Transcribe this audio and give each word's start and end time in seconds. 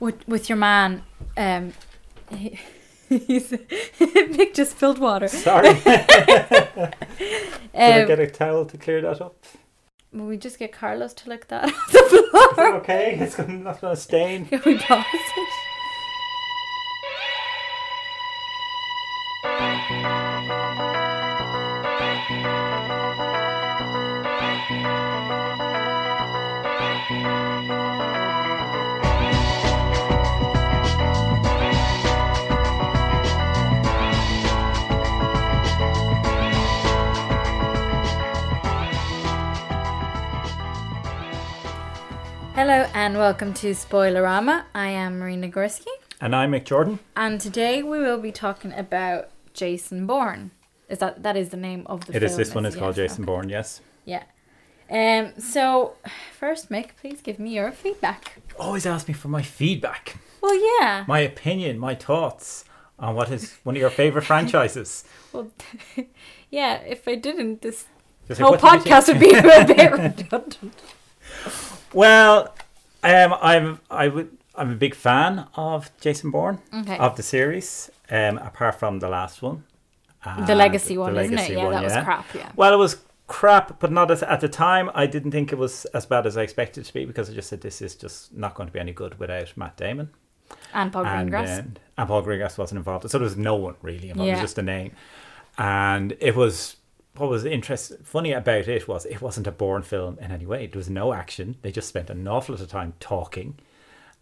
with 0.00 0.26
with 0.28 0.48
your 0.48 0.58
man. 0.58 1.02
Um, 1.36 1.72
he, 2.30 2.58
he's 3.08 3.50
Mick 3.98 4.54
just 4.54 4.72
spilled 4.72 4.98
water. 4.98 5.28
Sorry. 5.28 5.74
Did 5.74 6.94
I 7.74 8.00
Um, 8.00 8.06
get 8.06 8.18
a 8.20 8.26
towel 8.26 8.66
to 8.66 8.76
clear 8.78 9.00
that 9.02 9.20
up? 9.20 9.44
will 10.12 10.26
we 10.26 10.36
just 10.38 10.58
get 10.58 10.72
Carlos 10.72 11.12
to 11.12 11.28
lick 11.28 11.48
that 11.48 11.64
off 11.66 11.92
the 11.92 12.28
floor? 12.54 12.74
Okay, 12.76 13.18
it's 13.20 13.36
not 13.38 13.80
going 13.80 13.94
to 13.94 14.00
stain. 14.00 14.46
Can 14.46 14.62
we 14.64 14.78
pause 14.78 15.04
it? 15.12 15.48
Hello 42.58 42.88
and 42.92 43.16
welcome 43.16 43.54
to 43.54 43.70
Spoilerama. 43.70 44.64
I 44.74 44.88
am 44.88 45.20
Marina 45.20 45.48
Gorski, 45.48 45.86
And 46.20 46.34
I'm 46.34 46.50
Mick 46.50 46.64
Jordan. 46.64 46.98
and 47.14 47.40
today 47.40 47.84
we 47.84 48.00
will 48.00 48.18
be 48.18 48.32
talking 48.32 48.72
about 48.72 49.28
Jason 49.54 50.08
Bourne. 50.08 50.50
Is 50.88 50.98
that 50.98 51.22
that 51.22 51.36
is 51.36 51.50
the 51.50 51.56
name 51.56 51.86
of 51.86 52.06
the 52.06 52.16
It 52.16 52.24
is 52.24 52.36
this 52.36 52.56
one 52.56 52.66
is 52.66 52.74
called 52.74 52.96
Jason 52.96 53.22
okay. 53.22 53.26
Bourne, 53.26 53.48
yes. 53.48 53.80
Yeah. 54.04 54.24
Um. 54.90 55.40
So, 55.40 55.94
first, 56.36 56.68
Mick, 56.68 56.96
please 57.00 57.20
give 57.20 57.38
me 57.38 57.50
your 57.54 57.70
feedback. 57.70 58.40
Always 58.58 58.86
ask 58.86 59.06
me 59.06 59.14
for 59.14 59.28
my 59.28 59.42
feedback, 59.42 60.16
Well, 60.40 60.56
yeah. 60.80 61.04
my 61.06 61.20
opinion, 61.20 61.78
my 61.78 61.94
thoughts 61.94 62.64
on 62.98 63.14
what 63.14 63.30
is 63.30 63.56
one 63.62 63.76
of 63.76 63.80
your 63.80 63.90
favourite 63.90 64.26
franchises. 64.32 65.04
Well, 65.32 65.52
yeah. 66.50 66.78
If 66.78 67.06
I 67.06 67.14
didn't, 67.14 67.62
this 67.62 67.84
Just 68.26 68.40
whole 68.40 68.54
you 68.54 68.58
podcast 68.58 69.06
would 69.06 69.20
be 69.20 69.30
a 69.32 69.42
bit 69.42 69.92
redundant. 69.92 70.74
Well, 71.94 72.54
um, 73.02 73.34
I'm 73.40 73.80
I 73.90 74.08
would 74.08 74.36
I'm 74.54 74.72
a 74.72 74.76
big 74.76 74.94
fan 74.94 75.46
of 75.54 75.90
Jason 76.00 76.30
Bourne 76.30 76.58
Okay. 76.74 76.98
of 76.98 77.16
the 77.16 77.22
series. 77.22 77.90
Um, 78.10 78.38
apart 78.38 78.76
from 78.76 78.98
the 79.00 79.08
last 79.08 79.42
one, 79.42 79.64
the 80.46 80.54
legacy 80.54 80.94
the 80.94 81.00
one, 81.00 81.16
isn't 81.16 81.38
it? 81.38 81.50
Yeah, 81.50 81.64
one, 81.64 81.72
that 81.72 81.84
was 81.84 81.92
yeah. 81.92 82.04
crap. 82.04 82.34
Yeah. 82.34 82.50
Well, 82.56 82.72
it 82.72 82.78
was 82.78 82.96
crap, 83.26 83.78
but 83.78 83.92
not 83.92 84.10
as 84.10 84.22
at 84.22 84.40
the 84.40 84.48
time. 84.48 84.90
I 84.94 85.06
didn't 85.06 85.30
think 85.30 85.52
it 85.52 85.58
was 85.58 85.84
as 85.86 86.06
bad 86.06 86.26
as 86.26 86.36
I 86.36 86.42
expected 86.42 86.80
it 86.80 86.84
to 86.84 86.94
be 86.94 87.04
because 87.04 87.30
I 87.30 87.34
just 87.34 87.48
said 87.48 87.60
this 87.60 87.80
is 87.82 87.94
just 87.94 88.34
not 88.34 88.54
going 88.54 88.66
to 88.66 88.72
be 88.72 88.80
any 88.80 88.92
good 88.92 89.18
without 89.18 89.56
Matt 89.56 89.76
Damon. 89.76 90.10
And 90.72 90.90
Paul 90.90 91.04
and, 91.06 91.30
Greengrass. 91.30 91.58
and 91.98 92.08
Paul 92.08 92.22
Greengrass 92.22 92.56
wasn't 92.56 92.78
involved, 92.78 93.08
so 93.10 93.18
there 93.18 93.24
was 93.24 93.36
no 93.36 93.54
one 93.54 93.74
really 93.82 94.08
involved. 94.08 94.28
It 94.30 94.32
was 94.32 94.40
just 94.40 94.58
a 94.58 94.62
name, 94.62 94.92
and 95.58 96.16
it 96.20 96.34
was 96.34 96.76
what 97.18 97.30
was 97.30 97.44
interest 97.44 97.92
funny 98.04 98.32
about 98.32 98.68
it 98.68 98.88
was 98.88 99.04
it 99.06 99.20
wasn't 99.20 99.46
a 99.46 99.52
Bourne 99.52 99.82
film 99.82 100.18
in 100.20 100.30
any 100.30 100.46
way. 100.46 100.66
There 100.66 100.78
was 100.78 100.90
no 100.90 101.12
action. 101.12 101.56
They 101.62 101.72
just 101.72 101.88
spent 101.88 102.10
an 102.10 102.26
awful 102.26 102.54
lot 102.54 102.62
of 102.62 102.68
time 102.68 102.94
talking 103.00 103.58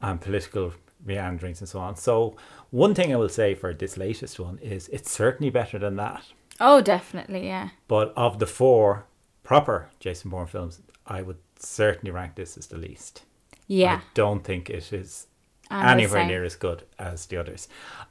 and 0.00 0.20
political 0.20 0.72
meanderings 1.04 1.60
and 1.60 1.68
so 1.68 1.78
on. 1.78 1.96
So 1.96 2.36
one 2.70 2.94
thing 2.94 3.12
I 3.12 3.16
will 3.16 3.28
say 3.28 3.54
for 3.54 3.72
this 3.72 3.96
latest 3.96 4.38
one 4.40 4.58
is 4.58 4.88
it's 4.88 5.10
certainly 5.10 5.50
better 5.50 5.78
than 5.78 5.96
that. 5.96 6.24
oh, 6.60 6.80
definitely. 6.80 7.46
Yeah. 7.46 7.70
But 7.88 8.12
of 8.16 8.38
the 8.38 8.46
four 8.46 9.06
proper 9.42 9.88
Jason 10.00 10.30
Bourne 10.30 10.46
films, 10.46 10.80
I 11.06 11.22
would 11.22 11.38
certainly 11.58 12.10
rank 12.10 12.34
this 12.34 12.56
as 12.56 12.66
the 12.66 12.78
least. 12.78 13.22
Yeah. 13.68 14.00
I 14.02 14.02
don't 14.14 14.42
think 14.42 14.70
it 14.70 14.92
is 14.92 15.26
I'm 15.70 15.98
anywhere 15.98 16.24
near 16.26 16.44
as 16.44 16.56
good 16.56 16.84
as 16.98 17.26
the 17.26 17.36
others. 17.36 17.68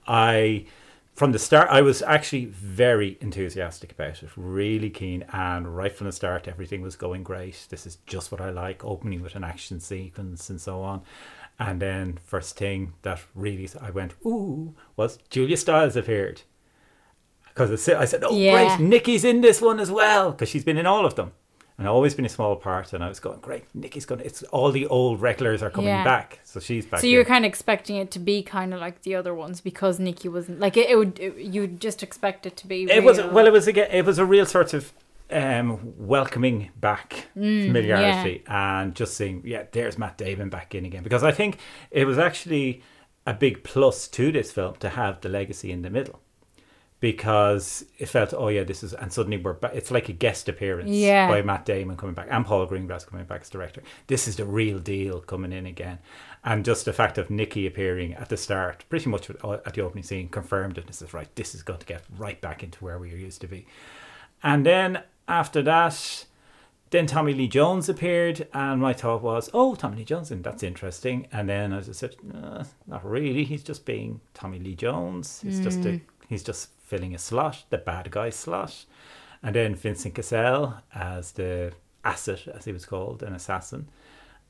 I, 0.07 0.65
from 1.15 1.31
the 1.31 1.39
start, 1.39 1.69
I 1.69 1.81
was 1.81 2.01
actually 2.01 2.45
very 2.45 3.17
enthusiastic 3.21 3.93
about 3.93 4.21
it, 4.21 4.29
really 4.35 4.89
keen, 4.89 5.23
and 5.31 5.75
right 5.75 5.91
from 5.95 6.07
the 6.07 6.11
start, 6.11 6.47
everything 6.47 6.81
was 6.81 6.97
going 6.97 7.23
great. 7.23 7.67
This 7.69 7.85
is 7.85 7.99
just 8.05 8.33
what 8.33 8.41
I 8.41 8.49
like, 8.49 8.83
opening 8.83 9.21
with 9.21 9.35
an 9.35 9.43
action 9.43 9.79
sequence 9.79 10.49
and 10.49 10.59
so 10.59 10.81
on. 10.81 11.03
And 11.57 11.81
then, 11.81 12.19
first 12.25 12.57
thing 12.57 12.93
that 13.03 13.21
really 13.33 13.69
I 13.81 13.91
went, 13.91 14.13
ooh, 14.25 14.75
was 14.97 15.17
Julia 15.29 15.55
Stiles 15.55 15.95
appeared. 15.95 16.41
Because 17.47 17.87
I 17.87 18.03
said, 18.03 18.23
oh, 18.25 18.35
Yeah. 18.35 18.75
great, 18.75 18.85
Nikki's 18.85 19.23
in 19.23 19.39
this 19.39 19.61
one 19.61 19.79
as 19.79 19.89
well, 19.89 20.31
because 20.31 20.49
she's 20.49 20.65
been 20.65 20.77
in 20.77 20.85
all 20.85 21.05
of 21.05 21.15
them. 21.15 21.31
And 21.77 21.87
always 21.89 22.15
been 22.15 22.23
a 22.25 22.29
small 22.29 22.55
part, 22.55 22.93
and 22.93 23.03
I 23.03 23.09
was 23.09 23.19
going, 23.19 23.39
great, 23.41 23.65
Nikki's 23.73 24.05
going 24.05 24.19
to, 24.19 24.25
it's 24.25 24.43
all 24.43 24.71
the 24.71 24.87
old 24.87 25.21
regulars 25.21 25.61
are 25.61 25.69
coming 25.69 25.89
Yeah. 25.89 26.05
back. 26.05 26.39
So 26.45 26.61
she's 26.61 26.85
back. 26.85 27.01
So 27.01 27.07
you 27.07 27.17
were 27.17 27.25
kind 27.25 27.43
of 27.43 27.49
expecting 27.49 27.97
it 27.97 28.11
to 28.11 28.19
be 28.19 28.43
kind 28.43 28.73
of 28.73 28.79
like 28.79 29.01
the 29.01 29.13
other 29.15 29.33
ones 29.35 29.59
because 29.59 29.99
Nikki 29.99 30.29
wasn't 30.29 30.61
like 30.61 30.77
it. 30.77 30.89
it 30.89 30.95
would 30.95 31.19
it, 31.19 31.35
you'd 31.37 31.81
just 31.81 32.01
expect 32.01 32.45
it 32.45 32.55
to 32.57 32.67
be. 32.67 32.83
It 32.89 33.03
was 33.03 33.17
real. 33.17 33.29
well. 33.31 33.45
It 33.47 33.51
was 33.51 33.67
again. 33.67 33.89
It 33.91 34.05
was 34.05 34.17
a 34.19 34.25
real 34.25 34.45
sort 34.45 34.73
of 34.73 34.93
um, 35.29 35.79
welcoming 35.97 36.69
back 36.79 37.25
Mm, 37.35 37.65
familiarity 37.65 38.43
and 38.47 38.95
just 38.95 39.15
seeing, 39.15 39.41
yeah, 39.45 39.63
there's 39.73 39.97
Matt 39.97 40.17
Damon 40.17 40.49
back 40.49 40.75
in 40.75 40.85
again. 40.85 41.03
Because 41.03 41.23
I 41.23 41.31
think 41.33 41.57
it 41.91 42.05
was 42.05 42.17
actually 42.17 42.83
a 43.27 43.33
big 43.33 43.63
plus 43.63 44.07
to 44.09 44.31
this 44.31 44.51
film 44.51 44.75
to 44.77 44.89
have 44.89 45.19
the 45.21 45.27
legacy 45.29 45.71
in 45.73 45.81
the 45.81 45.89
middle. 45.89 46.21
Because 47.05 47.85
it 47.99 48.07
felt, 48.07 48.33
oh 48.33 48.47
yeah, 48.47 48.63
this 48.63 48.81
is, 48.81 48.95
and 48.95 49.13
suddenly 49.13 49.37
we're 49.37 49.53
back. 49.53 49.75
It's 49.75 49.91
like 49.91 50.09
a 50.09 50.11
guest 50.11 50.49
appearance 50.49 50.89
Yeah. 50.89 51.27
by 51.27 51.43
Matt 51.43 51.63
Damon 51.63 51.97
coming 51.97 52.15
back 52.15 52.29
and 52.31 52.43
Paul 52.43 52.65
Greengrass 52.65 53.05
coming 53.05 53.27
back 53.27 53.41
as 53.41 53.49
director. 53.51 53.83
This 54.07 54.27
is 54.27 54.37
the 54.37 54.45
real 54.45 54.79
deal 54.79 55.19
coming 55.21 55.53
in 55.53 55.67
again, 55.67 55.99
and 56.43 56.65
just 56.65 56.83
the 56.85 56.93
fact 56.93 57.19
of 57.19 57.29
Nikki 57.29 57.67
appearing 57.67 58.15
at 58.15 58.29
the 58.29 58.37
start, 58.37 58.85
pretty 58.89 59.07
much 59.07 59.29
at 59.29 59.73
the 59.75 59.81
opening 59.81 60.03
scene, 60.03 60.29
confirmed 60.29 60.79
it. 60.79 60.87
This 60.87 61.03
is 61.03 61.13
right. 61.13 61.27
This 61.35 61.53
is 61.53 61.61
going 61.61 61.77
to 61.77 61.85
get 61.85 62.01
right 62.17 62.41
back 62.41 62.63
into 62.63 62.83
where 62.83 62.97
we 62.97 63.11
used 63.11 63.39
to 63.41 63.47
be. 63.47 63.67
And 64.41 64.65
then 64.65 65.03
after 65.27 65.61
that, 65.61 66.25
then 66.89 67.05
Tommy 67.05 67.35
Lee 67.35 67.47
Jones 67.47 67.87
appeared, 67.87 68.47
and 68.51 68.81
my 68.81 68.93
thought 68.93 69.21
was, 69.21 69.47
oh, 69.53 69.75
Tommy 69.75 69.97
Lee 69.97 70.05
Jones, 70.05 70.31
and 70.31 70.43
that's 70.43 70.63
interesting. 70.63 71.27
And 71.31 71.47
then 71.47 71.71
as 71.71 71.87
I 71.87 71.91
said, 71.91 72.15
uh, 72.33 72.63
not 72.87 73.05
really. 73.05 73.43
He's 73.43 73.61
just 73.63 73.85
being 73.85 74.21
Tommy 74.33 74.57
Lee 74.57 74.73
Jones. 74.73 75.41
He's 75.43 75.59
just 75.59 75.85
a, 75.85 76.01
he's 76.29 76.41
just 76.43 76.69
filling 76.85 77.13
a 77.13 77.17
slot, 77.17 77.63
the 77.69 77.77
bad 77.77 78.11
guy 78.11 78.29
slot. 78.29 78.85
And 79.43 79.55
then 79.55 79.75
Vincent 79.75 80.15
Cassel 80.15 80.75
as 80.93 81.33
the 81.33 81.73
asset, 82.03 82.47
as 82.47 82.65
he 82.65 82.71
was 82.71 82.85
called, 82.85 83.23
an 83.23 83.33
assassin. 83.33 83.89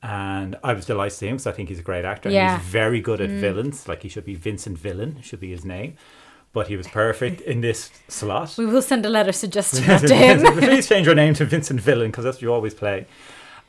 And 0.02 0.56
I 0.62 0.74
was 0.74 0.86
delighted 0.86 1.12
to 1.12 1.16
see 1.16 1.28
him 1.28 1.36
because 1.36 1.46
I 1.46 1.52
think 1.52 1.68
he's 1.68 1.80
a 1.80 1.82
great 1.82 2.04
actor. 2.04 2.30
Yeah. 2.30 2.58
He's 2.58 2.68
very 2.68 3.00
good 3.00 3.20
at 3.20 3.30
mm. 3.30 3.40
villains. 3.40 3.88
Like 3.88 4.02
he 4.02 4.08
should 4.08 4.24
be 4.24 4.34
Vincent 4.34 4.78
Villain, 4.78 5.20
should 5.22 5.40
be 5.40 5.50
his 5.50 5.64
name. 5.64 5.96
But 6.52 6.68
he 6.68 6.76
was 6.76 6.86
perfect 6.86 7.40
in 7.42 7.60
this 7.60 7.90
slot. 8.08 8.54
We 8.56 8.66
will 8.66 8.82
send 8.82 9.04
a 9.04 9.08
letter 9.08 9.32
suggesting 9.32 9.84
that 9.86 10.06
to 10.06 10.14
him. 10.14 10.40
Please 10.58 10.88
change 10.88 11.06
your 11.06 11.14
name 11.14 11.34
to 11.34 11.44
Vincent 11.44 11.80
Villain 11.80 12.10
because 12.10 12.24
that's 12.24 12.36
what 12.36 12.42
you 12.42 12.52
always 12.52 12.74
play. 12.74 13.06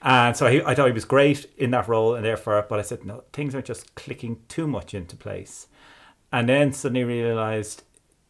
And 0.01 0.37
so 0.37 0.47
he, 0.47 0.61
I 0.61 0.75
thought 0.75 0.85
he 0.85 0.93
was 0.93 1.05
great 1.05 1.49
in 1.57 1.71
that 1.71 1.87
role, 1.87 2.13
and 2.13 2.23
therefore, 2.23 2.65
but 2.69 2.79
I 2.79 2.83
said 2.83 3.03
no, 3.03 3.23
things 3.33 3.55
are 3.55 3.61
just 3.61 3.95
clicking 3.95 4.37
too 4.47 4.67
much 4.67 4.93
into 4.93 5.15
place. 5.15 5.67
And 6.31 6.47
then 6.47 6.71
suddenly 6.71 7.03
realized 7.03 7.83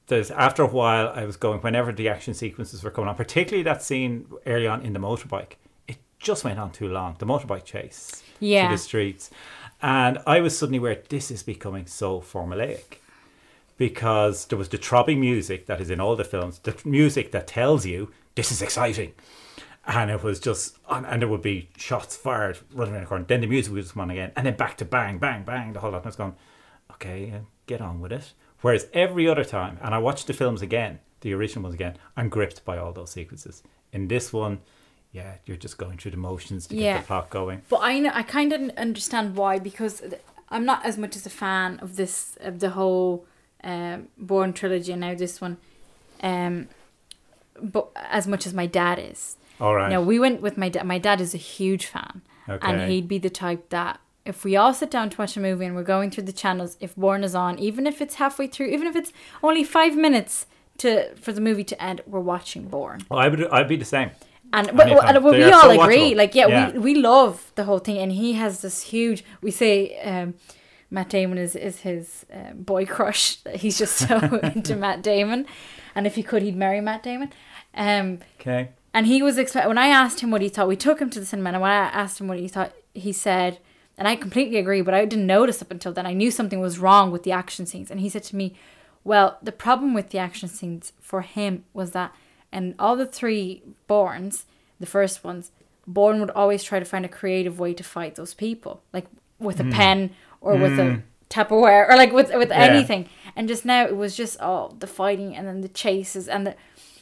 there's 0.07 0.31
after 0.31 0.63
a 0.63 0.68
while 0.68 1.09
I 1.09 1.25
was 1.25 1.38
going 1.38 1.59
whenever 1.62 1.91
the 1.91 2.09
action 2.09 2.34
sequences 2.34 2.84
were 2.84 2.91
coming 2.91 3.09
on, 3.09 3.16
particularly 3.16 3.63
that 3.63 3.84
scene 3.84 4.25
early 4.45 4.68
on 4.68 4.81
in 4.81 4.94
the 4.94 5.00
motorbike, 5.00 5.53
it 5.88 5.97
just 6.19 6.44
went 6.44 6.59
on 6.59 6.72
too 6.72 6.88
long. 6.88 7.16
The 7.19 7.25
motorbike 7.25 7.66
chase 7.66 8.23
Yeah. 8.40 8.67
through 8.67 8.78
the 8.78 8.84
streets, 8.84 9.29
and 9.81 10.17
I 10.25 10.40
was 10.40 10.57
suddenly 10.57 10.79
where 10.79 11.01
this 11.09 11.29
is 11.31 11.44
becoming 11.44 11.85
so 11.85 12.22
formulaic 12.22 13.00
because 13.78 14.46
there 14.46 14.57
was 14.57 14.69
the 14.69 14.78
throbbing 14.78 15.19
music 15.19 15.67
that 15.67 15.79
is 15.79 15.90
in 15.90 16.00
all 16.00 16.16
the 16.16 16.23
films, 16.23 16.59
the 16.59 16.75
music 16.84 17.31
that 17.31 17.47
tells 17.47 17.85
you 17.85 18.12
this 18.35 18.51
is 18.51 18.62
exciting. 18.62 19.13
And 19.85 20.12
it 20.12 20.22
was 20.22 20.40
just, 20.40 20.78
and 20.90 21.22
there 21.22 21.29
would 21.29 21.41
be 21.41 21.69
shots 21.78 22.17
fired 22.17 22.57
running 22.73 22.94
around 22.96 23.03
the 23.03 23.07
corner. 23.07 23.23
Then 23.25 23.40
the 23.41 23.47
music 23.47 23.72
would 23.72 23.81
just 23.84 23.94
come 23.94 24.01
on 24.01 24.09
again, 24.12 24.31
and 24.35 24.46
then 24.46 24.56
back 24.57 24.75
to 24.78 24.85
bang, 24.85 25.17
bang, 25.17 25.44
bang, 25.44 25.72
the 25.73 25.79
whole 25.79 25.91
lot. 25.91 26.00
And 26.00 26.07
I 26.07 26.09
was 26.09 26.16
going, 26.17 26.35
okay, 26.91 27.34
get 27.67 27.79
on 27.79 28.02
with 28.02 28.11
it. 28.11 28.34
Whereas 28.61 28.87
every 28.93 29.27
other 29.27 29.43
time, 29.43 29.77
and 29.81 29.93
I 29.93 29.99
watched 29.99 30.27
the 30.27 30.33
films 30.33 30.61
again, 30.61 30.99
the 31.21 31.33
original 31.33 31.63
ones 31.63 31.75
again, 31.75 31.97
I'm 32.15 32.29
gripped 32.29 32.63
by 32.65 32.77
all 32.77 32.91
those 32.93 33.11
sequences. 33.11 33.63
In 33.93 34.07
this 34.07 34.33
one, 34.33 34.59
yeah, 35.11 35.35
you're 35.45 35.57
just 35.57 35.77
going 35.77 35.97
through 35.97 36.11
the 36.11 36.17
motions 36.17 36.67
to 36.67 36.75
Yeah. 36.75 36.93
get 36.95 37.01
the 37.01 37.07
plot 37.07 37.29
going. 37.29 37.61
But 37.69 37.79
I 37.81 37.99
know, 37.99 38.11
I 38.13 38.23
kind 38.23 38.51
of 38.53 38.69
understand 38.77 39.35
why 39.35 39.59
because 39.59 40.01
I'm 40.49 40.65
not 40.65 40.85
as 40.85 40.97
much 40.97 41.15
as 41.15 41.25
a 41.25 41.29
fan 41.29 41.79
of 41.81 41.95
this 41.95 42.37
of 42.41 42.59
the 42.59 42.71
whole 42.71 43.25
um, 43.63 44.07
Bourne 44.17 44.53
trilogy 44.53 44.91
and 44.91 45.01
now 45.01 45.15
this 45.15 45.39
one, 45.41 45.57
um, 46.21 46.67
but 47.61 47.89
as 47.95 48.27
much 48.27 48.45
as 48.45 48.53
my 48.53 48.65
dad 48.65 48.99
is. 48.99 49.35
All 49.59 49.73
right. 49.75 49.89
No, 49.89 50.01
we 50.01 50.19
went 50.19 50.41
with 50.41 50.57
my 50.57 50.69
dad. 50.69 50.85
My 50.85 50.99
dad 50.99 51.19
is 51.21 51.33
a 51.33 51.37
huge 51.37 51.85
fan, 51.87 52.21
Okay. 52.47 52.65
and 52.67 52.89
he'd 52.89 53.07
be 53.07 53.17
the 53.17 53.29
type 53.31 53.69
that 53.69 53.99
if 54.28 54.44
we 54.44 54.56
all 54.56 54.74
sit 54.74 54.91
down 54.91 55.09
to 55.12 55.18
watch 55.18 55.38
a 55.38 55.40
movie 55.40 55.66
and 55.66 55.76
we're 55.76 55.84
going 55.84 56.12
through 56.12 56.26
the 56.26 56.34
channels, 56.34 56.78
if 56.79 56.96
Bourne 56.96 57.24
is 57.24 57.34
on, 57.35 57.58
even 57.59 57.88
if 57.88 58.02
it's 58.02 58.16
halfway 58.16 58.47
through, 58.47 58.68
even 58.68 58.88
if 58.88 58.96
it's 58.96 59.12
only 59.41 59.64
five 59.64 59.96
minutes 59.96 60.46
to 60.79 61.16
for 61.16 61.32
the 61.32 61.41
movie 61.41 61.64
to 61.64 61.82
end, 61.84 62.02
we're 62.06 62.20
watching 62.20 62.68
Bourne. 62.68 63.02
Well, 63.09 63.20
I 63.20 63.28
would, 63.29 63.47
I'd 63.47 63.68
be 63.68 63.78
the 63.78 63.85
same. 63.85 64.12
And 64.53 64.68
but, 64.78 64.88
and, 64.90 65.24
we 65.26 65.44
all 65.52 65.62
so 65.64 65.82
agree, 65.82 65.97
watchable. 66.14 66.16
like 66.18 66.35
yeah, 66.35 66.47
Yeah. 66.47 66.72
we 66.72 66.79
we 66.79 66.96
love 66.96 67.52
the 67.56 67.64
whole 67.66 67.79
thing, 67.79 67.97
and 67.97 68.12
he 68.12 68.34
has 68.34 68.62
this 68.62 68.84
huge. 68.84 69.24
We 69.41 69.52
say 69.52 70.00
um, 70.02 70.35
Matt 70.90 71.09
Damon 71.09 71.38
is 71.38 71.56
is 71.56 71.79
his 71.82 72.26
uh, 72.34 72.53
boy 72.53 72.85
crush. 72.85 73.40
He's 73.56 73.78
just 73.78 73.96
so 73.97 74.18
into 74.44 74.76
Matt 74.76 75.02
Damon, 75.02 75.46
and 75.96 76.08
if 76.08 76.16
he 76.16 76.24
could, 76.24 76.44
he'd 76.44 76.56
marry 76.56 76.79
Matt 76.82 77.03
Damon. 77.03 77.34
Um, 77.76 78.20
Okay. 78.40 78.70
and 78.94 79.06
he 79.06 79.22
was 79.22 79.38
expect 79.38 79.68
when 79.68 79.78
I 79.78 79.88
asked 79.88 80.22
him 80.22 80.32
what 80.32 80.41
he 80.41 80.47
thought. 80.50 80.68
We 80.70 80.78
took 80.78 81.00
him 81.02 81.09
to 81.09 81.20
the 81.20 81.26
cinema, 81.26 81.50
and 81.52 81.62
when 81.62 81.72
I 81.72 81.76
asked 81.76 82.22
him 82.22 82.28
what 82.29 82.40
he 82.40 82.47
thought, 82.47 82.72
he 82.94 83.12
said, 83.12 83.59
and 83.97 84.08
I 84.08 84.16
completely 84.16 84.58
agree, 84.58 84.82
but 84.82 84.94
I 84.94 85.05
didn't 85.05 85.26
notice 85.28 85.61
up 85.61 85.72
until 85.72 85.91
then. 85.91 86.05
I 86.05 86.14
knew 86.14 86.32
something 86.32 86.59
was 86.59 86.79
wrong 86.79 87.11
with 87.11 87.23
the 87.23 87.32
action 87.32 87.66
scenes, 87.66 87.90
and 87.90 87.99
he 87.99 88.09
said 88.09 88.23
to 88.26 88.35
me, 88.35 88.55
"Well, 89.03 89.38
the 89.41 89.52
problem 89.52 89.94
with 89.94 90.09
the 90.09 90.20
action 90.20 90.49
scenes 90.49 90.94
for 91.02 91.22
him 91.22 91.64
was 91.73 91.91
that, 91.91 92.14
and 92.52 92.76
all 92.78 92.96
the 92.96 93.05
three 93.05 93.64
Bournes, 93.88 94.46
the 94.79 94.85
first 94.85 95.23
ones, 95.23 95.52
Bourne 95.88 96.20
would 96.20 96.32
always 96.32 96.64
try 96.64 96.79
to 96.79 96.85
find 96.85 97.05
a 97.05 97.09
creative 97.09 97.59
way 97.59 97.73
to 97.73 97.84
fight 97.84 98.16
those 98.16 98.34
people, 98.34 98.82
like 98.94 99.08
with 99.40 99.59
a 99.59 99.64
hmm. 99.64 99.72
pen 99.72 100.09
or 100.41 100.55
with 100.55 100.78
a 100.79 100.85
hmm. 100.85 101.00
Tupperware 101.29 101.90
or 101.90 101.96
like 101.96 102.14
with 102.14 102.34
with 102.34 102.50
Yeah. 102.50 102.58
anything. 102.58 103.09
And 103.35 103.47
just 103.47 103.66
now 103.66 103.85
it 103.85 103.97
was 103.97 104.16
just 104.16 104.40
all 104.40 104.76
the 104.79 104.88
fighting 104.88 105.35
and 105.35 105.47
then 105.47 105.61
the 105.61 105.67
chases 105.67 106.28
and 106.28 106.47
the 106.47 106.55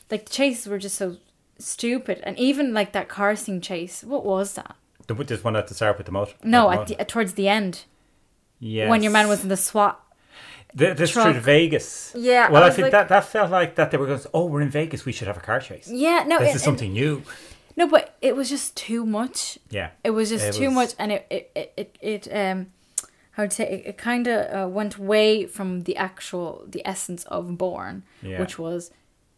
like 0.09 0.25
the 0.25 0.31
chases 0.31 0.67
were 0.67 0.79
just 0.79 0.97
so 0.97 1.17
stupid. 1.59 2.21
And 2.23 2.37
even 2.39 2.73
like 2.73 2.91
that 2.93 3.07
car 3.07 3.35
scene 3.35 3.61
chase, 3.61 4.03
what 4.03 4.25
was 4.25 4.53
that? 4.53 4.75
The, 5.07 5.13
this 5.13 5.43
one 5.43 5.55
at 5.55 5.67
the 5.67 5.73
start 5.75 5.97
with 5.97 6.05
the 6.07 6.11
motor. 6.11 6.33
No, 6.43 6.71
at 6.71 6.87
the, 6.87 6.95
towards 7.05 7.33
the 7.33 7.47
end 7.47 7.83
Yes. 8.59 8.89
when 8.89 9.03
your 9.03 9.11
man 9.11 9.27
was 9.27 9.43
in 9.43 9.49
the 9.49 9.57
SWAT. 9.57 9.99
Th- 10.77 10.97
this 10.97 11.11
truck. 11.11 11.31
through 11.31 11.41
Vegas. 11.41 12.11
Yeah, 12.17 12.49
Well, 12.51 12.63
I 12.63 12.67
I, 12.67 12.69
think 12.71 12.83
like- 12.83 12.91
that 12.91 13.09
that 13.09 13.25
felt 13.25 13.49
like 13.51 13.75
that 13.75 13.91
they 13.91 13.97
were 13.97 14.07
going. 14.07 14.19
Oh, 14.33 14.45
we're 14.45 14.61
in 14.61 14.69
Vegas. 14.69 15.05
We 15.05 15.11
should 15.13 15.27
have 15.27 15.37
a 15.37 15.41
car 15.41 15.59
chase. 15.59 15.87
Yeah, 15.89 16.23
no, 16.27 16.39
this 16.39 16.49
it- 16.49 16.55
is 16.55 16.61
it- 16.61 16.65
something 16.65 16.91
new. 16.91 17.23
no, 17.77 17.87
but 17.87 18.17
it 18.21 18.35
was 18.35 18.49
just 18.49 18.75
too 18.75 19.05
much. 19.05 19.57
Yeah. 19.69 19.91
It 20.03 20.09
was 20.11 20.29
just 20.29 20.45
It 20.47 20.53
too 20.53 20.65
was- 20.67 20.73
much, 20.75 20.93
and 20.99 21.11
it 21.13 21.25
it 21.29 21.51
it, 21.55 21.73
it, 21.77 21.97
it 22.01 22.27
um 22.35 22.67
I 23.37 23.41
would 23.41 23.53
say 23.53 23.65
it, 23.69 23.83
it 23.85 23.97
kind 23.97 24.27
of 24.27 24.39
uh, 24.55 24.67
went 24.69 24.95
away 24.95 25.45
from 25.45 25.81
the 25.83 25.95
actual 25.97 26.63
the 26.67 26.81
essence 26.85 27.23
of 27.25 27.57
Bourne, 27.57 28.03
Yeah. 28.21 28.39
which 28.39 28.57
was 28.59 28.91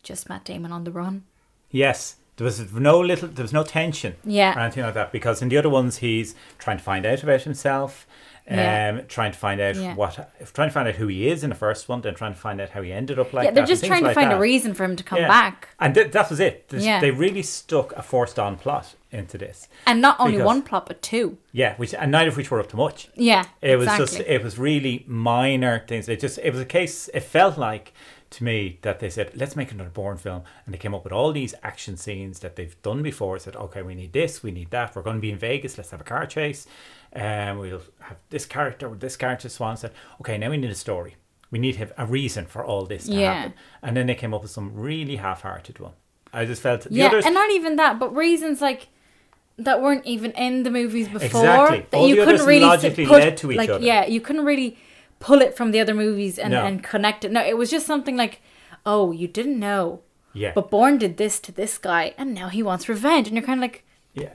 just 0.04 0.30
Matt 0.30 0.44
Damon 0.46 0.72
on 0.72 0.84
the 0.86 0.92
run. 0.92 1.24
Yes. 1.70 2.16
There 2.38 2.46
was 2.46 2.72
no 2.74 3.00
little. 3.00 3.28
There 3.30 3.44
was 3.44 3.54
no 3.54 3.64
tension. 3.64 4.16
Yeah. 4.24 4.56
Or 4.56 4.62
anything 4.62 4.84
like 4.84 4.94
that 4.94 5.12
because 5.12 5.42
in 5.42 5.50
the 5.50 5.58
other 5.58 5.70
ones 5.70 5.98
he's 5.98 6.36
trying 6.60 6.78
to 6.78 6.84
find 6.84 7.06
out 7.06 7.24
about 7.24 7.42
himself. 7.42 8.08
Um, 8.50 8.56
Yeah. 8.58 9.02
trying 9.10 9.34
to 9.34 9.38
find 9.38 9.60
out 9.60 9.76
Yeah. 9.76 9.94
what, 9.96 10.14
trying 10.54 10.70
to 10.70 10.74
find 10.74 10.88
out 10.88 10.96
who 10.96 11.08
he 11.08 11.28
is 11.28 11.44
in 11.44 11.50
the 11.50 11.56
first 11.58 11.90
one, 11.90 12.00
then 12.00 12.16
trying 12.16 12.34
to 12.34 12.40
find 12.40 12.62
out 12.62 12.70
how 12.70 12.82
he 12.82 12.94
ended 12.94 13.20
up 13.20 13.34
like 13.34 13.44
yeah, 13.44 13.52
they're 13.52 13.64
that, 13.64 13.68
just 13.70 13.84
trying 13.84 14.00
to 14.04 14.08
like 14.08 14.16
find 14.16 14.32
a 14.32 14.40
reason 14.40 14.74
for 14.74 14.86
him 14.86 14.96
to 14.96 15.04
come 15.04 15.20
Yeah. 15.20 15.28
back, 15.28 15.68
and 15.82 15.94
th- 15.94 16.14
that 16.14 16.30
was 16.30 16.40
it. 16.40 16.70
This- 16.70 16.86
Yeah. 16.86 17.02
They 17.02 17.12
really 17.12 17.44
stuck 17.44 17.92
a 17.98 18.02
forced 18.02 18.40
on 18.40 18.56
plot 18.56 18.96
into 19.12 19.38
this. 19.38 19.68
and 19.86 20.02
not 20.02 20.16
only 20.18 20.34
Because- 20.34 20.46
one 20.46 20.62
plot 20.62 20.86
but 20.86 21.02
two. 21.02 21.38
Yeah, 21.52 21.74
which 21.76 21.94
and 21.94 22.10
neither 22.10 22.30
of 22.30 22.38
which 22.38 22.50
were 22.50 22.62
up 22.62 22.70
to 22.70 22.78
much. 22.78 23.10
Yeah, 23.16 23.44
It 23.62 23.76
was 23.76 23.88
exactly. 23.88 24.06
just 24.06 24.20
it 24.30 24.42
was 24.44 24.58
really 24.58 25.04
minor 25.08 25.84
things. 25.86 26.08
It 26.08 26.22
just 26.22 26.38
it 26.42 26.52
was 26.52 26.62
a 26.62 26.66
case. 26.66 27.10
It 27.14 27.24
felt 27.24 27.58
like 27.58 27.92
to 28.30 28.44
me 28.44 28.80
that 28.82 29.00
they 29.00 29.10
said 29.10 29.32
let's 29.36 29.56
make 29.56 29.72
another 29.72 29.90
Bourne 29.90 30.18
film, 30.18 30.44
and 30.66 30.74
they 30.74 30.78
came 30.80 30.94
up 30.94 31.04
with 31.04 31.14
all 31.14 31.32
these 31.32 31.56
action 31.64 31.98
scenes 31.98 32.40
that 32.40 32.56
they've 32.56 32.82
done 32.82 33.02
before. 33.02 33.40
Said 33.40 33.56
okay, 33.56 33.82
we 33.82 33.96
need 33.96 34.14
this, 34.14 34.44
we 34.44 34.52
need 34.52 34.72
that. 34.72 34.96
We're 34.96 35.02
going 35.02 35.18
to 35.18 35.22
be 35.22 35.32
in 35.32 35.38
Vegas. 35.38 35.78
Let's 35.78 35.92
have 35.92 36.02
a 36.02 36.06
car 36.06 36.26
chase. 36.26 36.68
Um, 37.16 37.58
we'll 37.60 37.82
have 38.00 38.18
this 38.30 38.46
character 38.46 38.90
with 38.90 39.00
this 39.00 39.16
character. 39.16 39.48
Swan 39.50 39.78
said, 39.78 39.92
okay, 40.20 40.38
now 40.38 40.50
we 40.50 40.58
need 40.58 40.70
a 40.70 40.76
story. 40.76 41.16
We 41.50 41.58
need 41.58 41.78
have 41.78 41.94
a 41.98 42.06
reason 42.06 42.46
for 42.46 42.64
all 42.66 42.86
this 42.86 43.06
to 43.06 43.14
Yeah. 43.14 43.34
happen. 43.34 43.54
And 43.82 43.96
then 43.96 44.08
they 44.08 44.16
came 44.16 44.34
up 44.34 44.42
with 44.42 44.52
some 44.52 44.76
really 44.76 45.16
half-hearted 45.16 45.80
one. 45.80 45.94
I 46.34 46.44
just 46.46 46.62
felt 46.62 46.82
the 46.82 46.94
yeah, 46.94 47.06
others. 47.08 47.26
and 47.26 47.34
not 47.34 47.50
even 47.52 47.78
that, 47.78 47.98
but 47.98 48.14
reasons 48.14 48.60
like 48.62 48.90
that 49.58 49.82
weren't 49.82 50.06
even 50.06 50.32
in 50.34 50.64
the 50.64 50.70
movies 50.70 51.08
before. 51.08 51.26
Exactly. 51.26 51.86
That 51.90 51.98
All 51.98 52.08
you 52.10 52.16
the 52.16 52.22
couldn't 52.24 52.36
others 52.36 52.48
really 52.48 52.66
logically 52.66 53.06
put- 53.06 53.22
led 53.22 53.38
to 53.38 53.52
each 53.52 53.58
like, 53.58 53.70
other. 53.70 53.86
Yeah, 53.86 54.06
you 54.06 54.20
couldn't 54.20 54.44
really 54.46 54.78
pull 55.20 55.42
it 55.42 55.56
from 55.58 55.72
the 55.72 55.80
other 55.80 55.94
movies 55.94 56.38
and, 56.40 56.52
No. 56.52 56.66
and 56.66 56.84
connect 56.84 57.26
it. 57.26 57.32
No, 57.32 57.44
it 57.46 57.58
was 57.58 57.70
just 57.72 57.86
something 57.86 58.16
like, 58.18 58.42
oh, 58.86 59.12
you 59.12 59.28
didn't 59.28 59.60
know, 59.60 60.02
yeah, 60.34 60.52
but 60.54 60.70
Bourne 60.70 60.98
did 60.98 61.18
this 61.18 61.40
to 61.42 61.52
this 61.52 61.78
guy, 61.78 62.14
and 62.18 62.34
now 62.34 62.50
he 62.50 62.62
wants 62.62 62.88
revenge, 62.88 63.28
and 63.28 63.36
you're 63.36 63.46
kind 63.46 63.60
of 63.60 63.64
like, 63.64 63.84
yeah. 64.14 64.34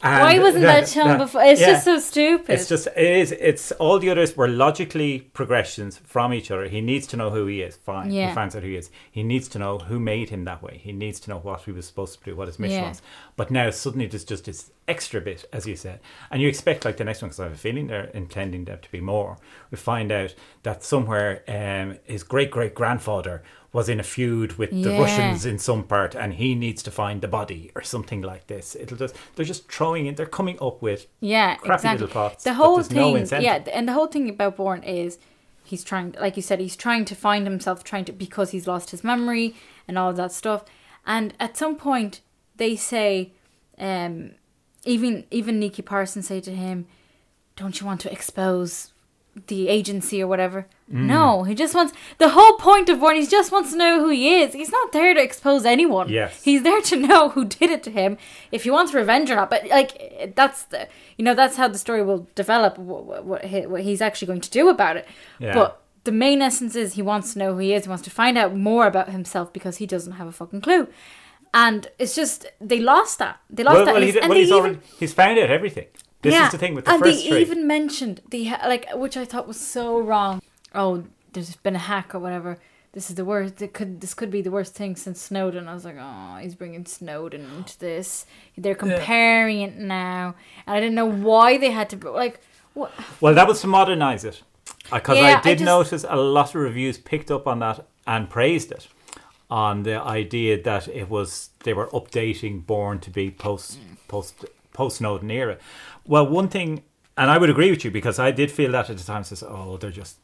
why 0.00 0.38
wasn't 0.38 0.64
that 0.64 0.88
shown 0.96 1.18
before? 1.18 1.42
It's 1.42 1.60
yeah. 1.60 1.68
just 1.72 1.84
so 1.84 1.98
stupid. 1.98 2.50
It's 2.52 2.68
just 2.68 2.86
it 2.88 2.98
is. 2.98 3.32
It's 3.32 3.72
all 3.72 3.98
the 3.98 4.10
others 4.10 4.36
were 4.36 4.46
logically 4.46 5.20
progressions 5.32 5.98
from 5.98 6.32
each 6.34 6.50
other. 6.50 6.68
He 6.68 6.80
needs 6.80 7.06
to 7.08 7.16
know 7.16 7.30
who 7.30 7.46
he 7.46 7.62
is. 7.62 7.76
Fine, 7.76 8.10
Yeah. 8.10 8.28
he 8.28 8.34
finds 8.34 8.54
out 8.54 8.62
who 8.62 8.68
he 8.68 8.76
is. 8.76 8.90
He 9.10 9.22
needs 9.22 9.48
to 9.48 9.58
know 9.58 9.78
who 9.78 9.98
made 9.98 10.28
him 10.30 10.44
that 10.44 10.62
way. 10.62 10.80
He 10.82 10.92
needs 10.92 11.18
to 11.20 11.30
know 11.30 11.38
what 11.38 11.62
he 11.62 11.72
was 11.72 11.86
supposed 11.86 12.18
to 12.18 12.24
do, 12.30 12.36
what 12.36 12.46
his 12.48 12.58
mission 12.58 12.82
Yeah. 12.82 12.88
was. 12.90 13.02
But 13.36 13.50
now 13.50 13.70
suddenly 13.70 14.06
there's 14.06 14.24
just 14.24 14.44
this 14.44 14.70
extra 14.88 15.20
bit, 15.20 15.44
as 15.52 15.66
you 15.66 15.76
said, 15.76 16.00
and 16.30 16.40
you 16.42 16.48
expect 16.48 16.84
like 16.84 16.96
the 16.96 17.04
next 17.04 17.22
one 17.22 17.28
because 17.28 17.40
I 17.40 17.44
have 17.44 17.52
a 17.52 17.56
feeling 17.56 17.86
they're 17.86 18.04
intending 18.14 18.64
there 18.64 18.76
to 18.78 18.90
be 18.90 19.00
more. 19.00 19.36
We 19.70 19.76
find 19.76 20.10
out 20.10 20.34
that 20.62 20.82
somewhere 20.82 21.42
um, 21.46 21.98
his 22.04 22.22
great 22.22 22.50
great 22.50 22.74
grandfather 22.74 23.42
was 23.72 23.88
in 23.90 24.00
a 24.00 24.02
feud 24.02 24.54
with 24.54 24.70
the 24.70 24.90
Yeah. 24.92 24.98
Russians 25.00 25.44
in 25.44 25.58
some 25.58 25.84
part, 25.84 26.14
and 26.14 26.34
he 26.34 26.54
needs 26.54 26.82
to 26.84 26.90
find 26.90 27.20
the 27.20 27.28
body 27.28 27.70
or 27.74 27.82
something 27.82 28.22
like 28.22 28.46
this. 28.46 28.74
It'll 28.74 28.96
just 28.96 29.14
they're 29.36 29.44
just 29.44 29.70
throwing 29.70 30.06
in. 30.06 30.14
They're 30.14 30.26
coming 30.26 30.56
up 30.60 30.80
with 30.82 31.06
Yeah, 31.20 31.56
crappy 31.56 31.74
exactly. 31.80 32.06
little 32.06 32.08
plots, 32.12 32.44
The 32.44 32.54
whole 32.54 32.76
there's 32.76 32.90
no 32.90 33.24
thing, 33.24 33.42
yeah, 33.42 33.62
and 33.72 33.86
the 33.86 33.92
whole 33.92 34.06
thing 34.06 34.28
about 34.30 34.56
Bourne 34.56 34.82
is 34.82 35.18
he's 35.64 35.84
trying, 35.84 36.14
like 36.18 36.34
you 36.36 36.42
said, 36.42 36.60
he's 36.60 36.76
trying 36.76 37.04
to 37.04 37.14
find 37.14 37.46
himself, 37.46 37.84
trying 37.84 38.06
to 38.06 38.12
because 38.12 38.52
he's 38.52 38.66
lost 38.66 38.90
his 38.90 39.04
memory 39.04 39.54
and 39.86 39.98
all 39.98 40.14
that 40.14 40.32
stuff. 40.32 40.64
And 41.06 41.34
at 41.38 41.56
some 41.58 41.76
point, 41.76 42.22
they 42.56 42.74
say, 42.74 43.32
um, 43.78 44.32
even 44.88 45.24
even 45.30 45.60
Nikki 45.60 45.82
Parsons 45.82 46.26
say 46.26 46.40
to 46.40 46.50
him, 46.50 46.86
"Don't 47.56 47.80
you 47.80 47.86
want 47.86 48.00
to 48.02 48.12
expose 48.12 48.92
the 49.46 49.68
agency 49.68 50.22
or 50.22 50.26
whatever?" 50.26 50.66
Mm. 50.90 51.06
No, 51.06 51.42
he 51.42 51.54
just 51.54 51.74
wants 51.74 51.92
the 52.16 52.30
whole 52.30 52.56
point 52.56 52.88
of 52.88 52.98
Bourne. 52.98 53.16
He 53.16 53.26
just 53.26 53.52
wants 53.52 53.72
to 53.72 53.76
know 53.76 54.00
who 54.00 54.08
he 54.08 54.40
is. 54.40 54.54
He's 54.54 54.72
not 54.72 54.92
there 54.92 55.12
to 55.12 55.22
expose 55.22 55.66
anyone. 55.66 56.08
Yes. 56.08 56.42
He's 56.42 56.62
there 56.62 56.80
to 56.80 56.96
know 56.96 57.28
who 57.28 57.44
did 57.44 57.70
it 57.70 57.82
to 57.82 57.90
him, 57.90 58.16
if 58.50 58.64
he 58.64 58.70
wants 58.70 58.94
revenge 58.94 59.30
or 59.30 59.36
not. 59.36 59.50
But 59.50 59.68
like 59.68 60.32
that's 60.34 60.62
the, 60.64 60.88
you 61.18 61.24
know, 61.24 61.34
that's 61.34 61.56
how 61.56 61.68
the 61.68 61.78
story 61.78 62.02
will 62.02 62.26
develop. 62.34 62.78
What, 62.78 63.24
what, 63.24 63.44
he, 63.44 63.66
what 63.66 63.82
he's 63.82 64.00
actually 64.00 64.28
going 64.28 64.40
to 64.40 64.50
do 64.50 64.70
about 64.70 64.96
it. 64.96 65.06
Yeah. 65.38 65.52
But 65.52 65.82
the 66.04 66.12
main 66.12 66.40
essence 66.40 66.74
is 66.74 66.94
he 66.94 67.02
wants 67.02 67.34
to 67.34 67.38
know 67.38 67.52
who 67.52 67.58
he 67.58 67.74
is. 67.74 67.84
He 67.84 67.88
wants 67.90 68.04
to 68.04 68.10
find 68.10 68.38
out 68.38 68.56
more 68.56 68.86
about 68.86 69.10
himself 69.10 69.52
because 69.52 69.76
he 69.76 69.86
doesn't 69.86 70.12
have 70.12 70.26
a 70.26 70.32
fucking 70.32 70.62
clue. 70.62 70.88
And 71.54 71.86
it's 71.98 72.14
just 72.14 72.46
they 72.60 72.80
lost 72.80 73.18
that. 73.18 73.40
They 73.50 73.62
lost 73.64 73.76
well, 73.76 73.84
that. 73.86 73.94
well, 73.94 74.02
and 74.02 74.12
he, 74.12 74.18
and 74.20 74.28
well 74.28 74.38
he's 74.38 74.48
even- 74.48 74.58
already 74.60 74.78
he's 74.98 75.12
found 75.14 75.38
out 75.38 75.50
everything. 75.50 75.86
This 76.22 76.34
is 76.34 76.50
the 76.50 76.58
thing 76.58 76.74
with 76.74 76.84
the 76.84 76.90
and 76.92 77.00
first 77.02 77.22
they 77.22 77.28
three. 77.30 77.40
even 77.40 77.66
mentioned 77.66 78.20
the 78.30 78.50
like, 78.66 78.86
which 78.94 79.16
I 79.16 79.24
thought 79.24 79.46
was 79.46 79.60
so 79.60 79.98
wrong. 79.98 80.42
Oh, 80.74 81.04
there's 81.32 81.54
been 81.56 81.76
a 81.76 81.78
hack 81.78 82.14
or 82.14 82.18
whatever. 82.18 82.58
This 82.92 83.08
is 83.08 83.16
the 83.16 83.24
worst. 83.24 83.62
It 83.62 83.72
could 83.72 84.00
this 84.00 84.14
could 84.14 84.30
be 84.30 84.42
the 84.42 84.50
worst 84.50 84.74
thing 84.74 84.96
since 84.96 85.20
Snowden. 85.20 85.68
I 85.68 85.74
was 85.74 85.84
like, 85.84 85.96
oh, 85.98 86.38
he's 86.42 86.54
bringing 86.56 86.84
Snowden 86.86 87.42
into 87.56 87.78
this. 87.78 88.26
They're 88.56 88.74
comparing 88.74 89.60
it 89.60 89.76
now, 89.76 90.34
and 90.66 90.76
I 90.76 90.80
didn't 90.80 90.96
know 90.96 91.06
why 91.10 91.56
they 91.56 91.70
had 91.70 91.88
to 91.90 92.10
like 92.10 92.40
what. 92.74 92.92
Well, 93.20 93.34
that 93.34 93.46
was 93.46 93.60
to 93.60 93.66
modernise 93.68 94.24
it. 94.24 94.42
Because 94.90 95.16
Yeah, 95.18 95.24
I 95.24 95.38
I 95.38 95.40
did 95.40 95.58
just- 95.58 95.64
notice 95.66 96.04
a 96.08 96.16
lot 96.16 96.48
of 96.54 96.56
reviews 96.56 96.98
picked 96.98 97.30
up 97.30 97.46
on 97.46 97.60
that 97.60 97.86
and 98.06 98.28
praised 98.28 98.72
it 98.72 98.88
on 99.50 99.82
the 99.84 99.98
idea 100.00 100.62
that 100.62 100.88
it 100.88 101.08
was 101.08 101.50
they 101.64 101.72
were 101.72 101.86
updating 101.88 102.64
Bourne 102.66 102.98
to 103.00 103.10
be 103.10 103.30
post 103.30 103.78
post 104.06 104.44
post 104.72 104.98
Snowden 104.98 105.30
era. 105.30 105.56
Well, 106.06 106.26
one 106.26 106.48
thing, 106.48 106.82
and 107.16 107.30
I 107.30 107.38
would 107.38 107.50
agree 107.50 107.70
with 107.70 107.84
you 107.84 107.90
because 107.90 108.18
I 108.18 108.30
did 108.30 108.50
feel 108.50 108.72
that 108.72 108.90
at 108.90 108.98
the 108.98 109.04
time. 109.04 109.24
Says, 109.24 109.42
oh, 109.42 109.76
they're 109.76 109.90
just. 109.90 110.16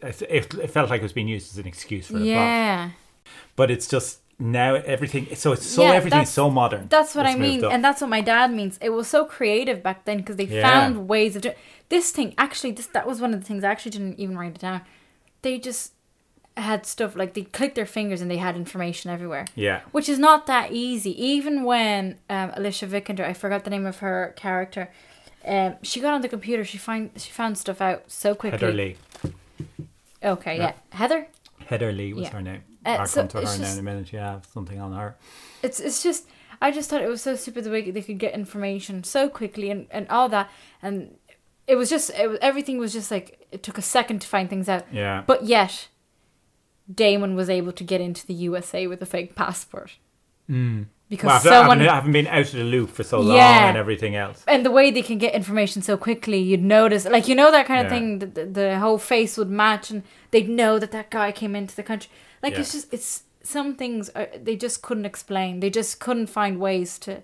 It, 0.00 0.22
it 0.54 0.70
felt 0.70 0.90
like 0.90 1.00
it 1.00 1.02
was 1.02 1.12
being 1.12 1.26
used 1.28 1.52
as 1.52 1.58
an 1.58 1.66
excuse 1.66 2.06
for 2.06 2.18
Yeah, 2.18 2.90
but 3.56 3.68
it's 3.70 3.88
just 3.88 4.20
now 4.38 4.74
everything. 4.74 5.26
So 5.34 5.52
it's 5.52 5.66
so 5.66 5.82
Yeah, 5.82 5.92
everything's 5.94 6.28
so 6.28 6.50
modern. 6.50 6.86
that's 6.88 7.14
what 7.14 7.26
It's 7.26 7.34
I 7.34 7.38
mean, 7.38 7.64
and 7.64 7.84
that's 7.84 8.00
what 8.00 8.08
my 8.10 8.20
dad 8.20 8.52
means. 8.52 8.78
It 8.80 8.90
was 8.90 9.08
so 9.08 9.24
creative 9.24 9.82
back 9.82 10.04
then 10.04 10.18
because 10.18 10.36
they 10.36 10.44
Yeah. 10.44 10.62
found 10.62 11.08
ways 11.08 11.34
of 11.36 11.42
doing 11.42 11.54
this 11.88 12.10
thing. 12.12 12.32
Actually, 12.38 12.72
this 12.72 12.86
that 12.86 13.06
was 13.06 13.20
one 13.20 13.34
of 13.34 13.40
the 13.40 13.46
things 13.46 13.64
I 13.64 13.70
actually 13.70 13.90
didn't 13.92 14.18
even 14.20 14.38
write 14.38 14.54
it 14.54 14.60
down. 14.60 14.82
They 15.42 15.58
just 15.58 15.92
had 16.56 16.84
stuff 16.86 17.16
like 17.16 17.34
they 17.34 17.42
clicked 17.42 17.74
their 17.76 17.86
fingers 17.86 18.20
and 18.20 18.30
they 18.30 18.36
had 18.36 18.56
information 18.56 19.10
everywhere. 19.10 19.46
yeah, 19.54 19.80
which 19.92 20.08
is 20.08 20.18
not 20.18 20.46
that 20.46 20.72
easy. 20.72 21.10
Even 21.24 21.64
when 21.64 22.18
um, 22.28 22.52
Alicia 22.54 22.86
Vikander, 22.86 23.24
I 23.24 23.32
forgot 23.32 23.64
the 23.64 23.70
name 23.70 23.86
of 23.86 23.98
her 23.98 24.34
character, 24.36 24.90
um, 25.46 25.76
she 25.82 26.00
got 26.00 26.12
on 26.14 26.20
the 26.20 26.28
computer. 26.28 26.64
She 26.64 26.78
find 26.78 27.10
she 27.16 27.30
found 27.30 27.58
stuff 27.58 27.80
out 27.80 28.04
so 28.10 28.34
quickly. 28.34 28.58
Heather 28.58 28.72
Lee. 28.72 28.96
Okay, 30.22 30.56
yeah. 30.56 30.62
Yeah. 30.62 30.72
Heather. 30.90 31.26
Heather 31.66 31.92
Lee 31.92 32.12
was 32.12 32.24
Yeah. 32.24 32.30
her 32.30 32.42
name. 32.42 32.62
Uh, 32.84 32.88
I'll 33.00 33.06
so 33.06 33.20
come 33.22 33.28
to 33.28 33.36
her 33.38 33.42
just- 33.44 33.72
in 33.74 33.78
a 33.78 33.82
minute. 33.82 34.12
Yeah, 34.12 34.40
something 34.52 34.80
on 34.80 34.92
her. 34.92 35.16
It's 35.62 35.80
it's 35.80 36.02
just 36.02 36.26
I 36.60 36.70
just 36.70 36.90
thought 36.90 37.02
it 37.02 37.08
was 37.08 37.22
so 37.22 37.34
stupid 37.36 37.64
the 37.64 37.70
way 37.70 37.90
they 37.90 38.02
could 38.02 38.18
get 38.18 38.34
information 38.34 39.04
so 39.04 39.28
quickly 39.28 39.70
and, 39.70 39.86
and 39.90 40.08
all 40.08 40.28
that 40.28 40.48
and 40.80 41.16
it 41.66 41.76
was 41.76 41.88
just 41.90 42.10
it 42.10 42.28
was, 42.28 42.38
everything 42.42 42.78
was 42.78 42.92
just 42.92 43.10
like 43.10 43.46
it 43.52 43.62
took 43.62 43.78
a 43.78 43.82
second 43.82 44.20
to 44.22 44.28
find 44.28 44.50
things 44.50 44.68
out. 44.68 44.84
Yeah. 44.92 45.22
But 45.26 45.44
yet, 45.44 45.88
Damon 46.94 47.34
was 47.34 47.48
able 47.50 47.72
to 47.72 47.84
get 47.84 48.00
into 48.00 48.26
the 48.26 48.34
USA 48.34 48.86
with 48.86 49.00
a 49.02 49.06
fake 49.06 49.34
passport. 49.34 49.92
Mm. 50.50 50.86
because 51.08 51.26
Well, 51.44 51.54
I 51.54 51.60
someone 51.60 51.80
haven't 51.80 52.12
been 52.12 52.26
out 52.26 52.40
of 52.46 52.52
the 52.52 52.64
loop 52.64 52.90
for 52.90 53.04
so 53.04 53.20
long 53.20 53.36
Yeah. 53.36 53.68
and 53.68 53.76
everything 53.76 54.16
else. 54.16 54.42
and 54.48 54.64
the 54.66 54.70
way 54.72 54.90
they 54.90 55.02
can 55.02 55.18
get 55.18 55.34
information 55.34 55.82
so 55.82 55.96
quickly, 55.96 56.38
you'd 56.38 56.62
notice, 56.62 57.04
like 57.06 57.28
you 57.28 57.34
know 57.34 57.50
that 57.52 57.66
kind 57.66 57.86
of 57.86 57.92
Yeah. 57.92 57.98
thing. 57.98 58.18
The, 58.18 58.26
the, 58.26 58.44
the 58.46 58.78
whole 58.80 58.98
face 58.98 59.36
would 59.36 59.50
match, 59.50 59.90
and 59.90 60.02
they'd 60.32 60.48
know 60.48 60.78
that 60.78 60.90
that 60.92 61.10
guy 61.10 61.30
came 61.30 61.54
into 61.54 61.76
the 61.76 61.82
country. 61.84 62.10
Like 62.42 62.58
it's 62.58 62.72
just 62.72 62.92
it's 62.92 63.22
some 63.44 63.74
things 63.76 64.08
are, 64.10 64.28
they 64.42 64.56
just 64.56 64.82
couldn't 64.82 65.04
explain. 65.06 65.60
They 65.60 65.70
just 65.70 66.00
couldn't 66.00 66.26
find 66.28 66.58
ways 66.58 66.98
to 67.00 67.22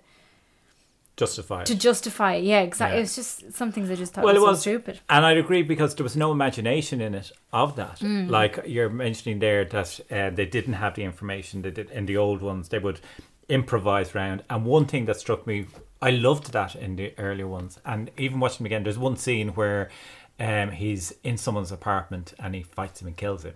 Justify 1.19 1.61
it. 1.63 1.67
to 1.67 1.75
justify. 1.75 2.35
it. 2.35 2.45
Yeah, 2.45 2.61
exactly. 2.61 2.97
Yeah. 2.99 3.03
It's 3.03 3.17
just 3.17 3.53
some 3.53 3.73
things 3.73 3.91
I 3.91 3.97
just 3.97 4.15
thought 4.15 4.25
Well, 4.25 4.37
it 4.37 4.41
was, 4.41 4.51
was- 4.51 4.59
so 4.63 4.71
stupid. 4.71 5.01
And 5.11 5.27
I'd 5.27 5.37
agree 5.37 5.63
because 5.63 5.95
there 5.97 6.05
was 6.05 6.17
no 6.17 6.31
imagination 6.33 7.01
in 7.01 7.15
it 7.15 7.33
of 7.53 7.75
that. 7.77 7.99
Mm. 7.99 8.31
Like 8.31 8.61
you're 8.67 8.89
mentioning 8.89 9.41
there 9.41 9.65
that 9.65 10.01
uh, 10.11 10.31
they 10.31 10.47
didn't 10.47 10.75
have 10.75 10.95
the 10.95 11.03
information. 11.03 11.63
They 11.63 11.73
did 11.73 11.91
in 11.91 12.07
the 12.07 12.17
old 12.17 12.41
ones. 12.41 12.69
They 12.69 12.79
would 12.79 13.01
improvise 13.49 14.15
round. 14.15 14.45
And 14.49 14.65
one 14.65 14.87
thing 14.87 15.07
that 15.07 15.19
struck 15.19 15.47
me, 15.47 15.67
I 16.01 16.11
loved 16.11 16.53
that 16.53 16.77
in 16.77 16.97
the 16.97 17.13
earlier 17.19 17.49
ones. 17.49 17.79
And 17.85 18.11
even 18.17 18.41
watching 18.41 18.59
them 18.59 18.67
again, 18.67 18.83
there's 18.85 18.99
one 18.99 19.17
scene 19.17 19.49
where 19.51 19.91
um, 20.39 20.71
he's 20.71 21.13
in 21.25 21.37
someone's 21.37 21.73
apartment 21.73 22.35
and 22.39 22.55
he 22.55 22.63
fights 22.63 23.03
him 23.03 23.09
and 23.09 23.17
kills 23.17 23.45
him. 23.45 23.55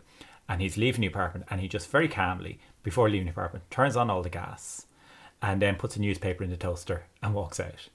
And 0.48 0.60
he's 0.60 0.76
leaving 0.76 1.02
the 1.02 1.06
apartment 1.06 1.46
and 1.50 1.60
he 1.60 1.68
just 1.68 1.88
very 1.90 2.08
calmly, 2.08 2.58
before 2.82 3.08
leaving 3.08 3.26
the 3.26 3.30
apartment, 3.32 3.70
turns 3.70 3.96
on 3.96 4.10
all 4.10 4.22
the 4.22 4.28
gas 4.30 4.86
and 5.42 5.60
then 5.60 5.74
puts 5.74 5.96
a 5.96 6.00
newspaper 6.00 6.42
in 6.44 6.50
the 6.50 6.56
toaster 6.56 7.02
and 7.22 7.34
walks 7.34 7.58
out 7.60 7.88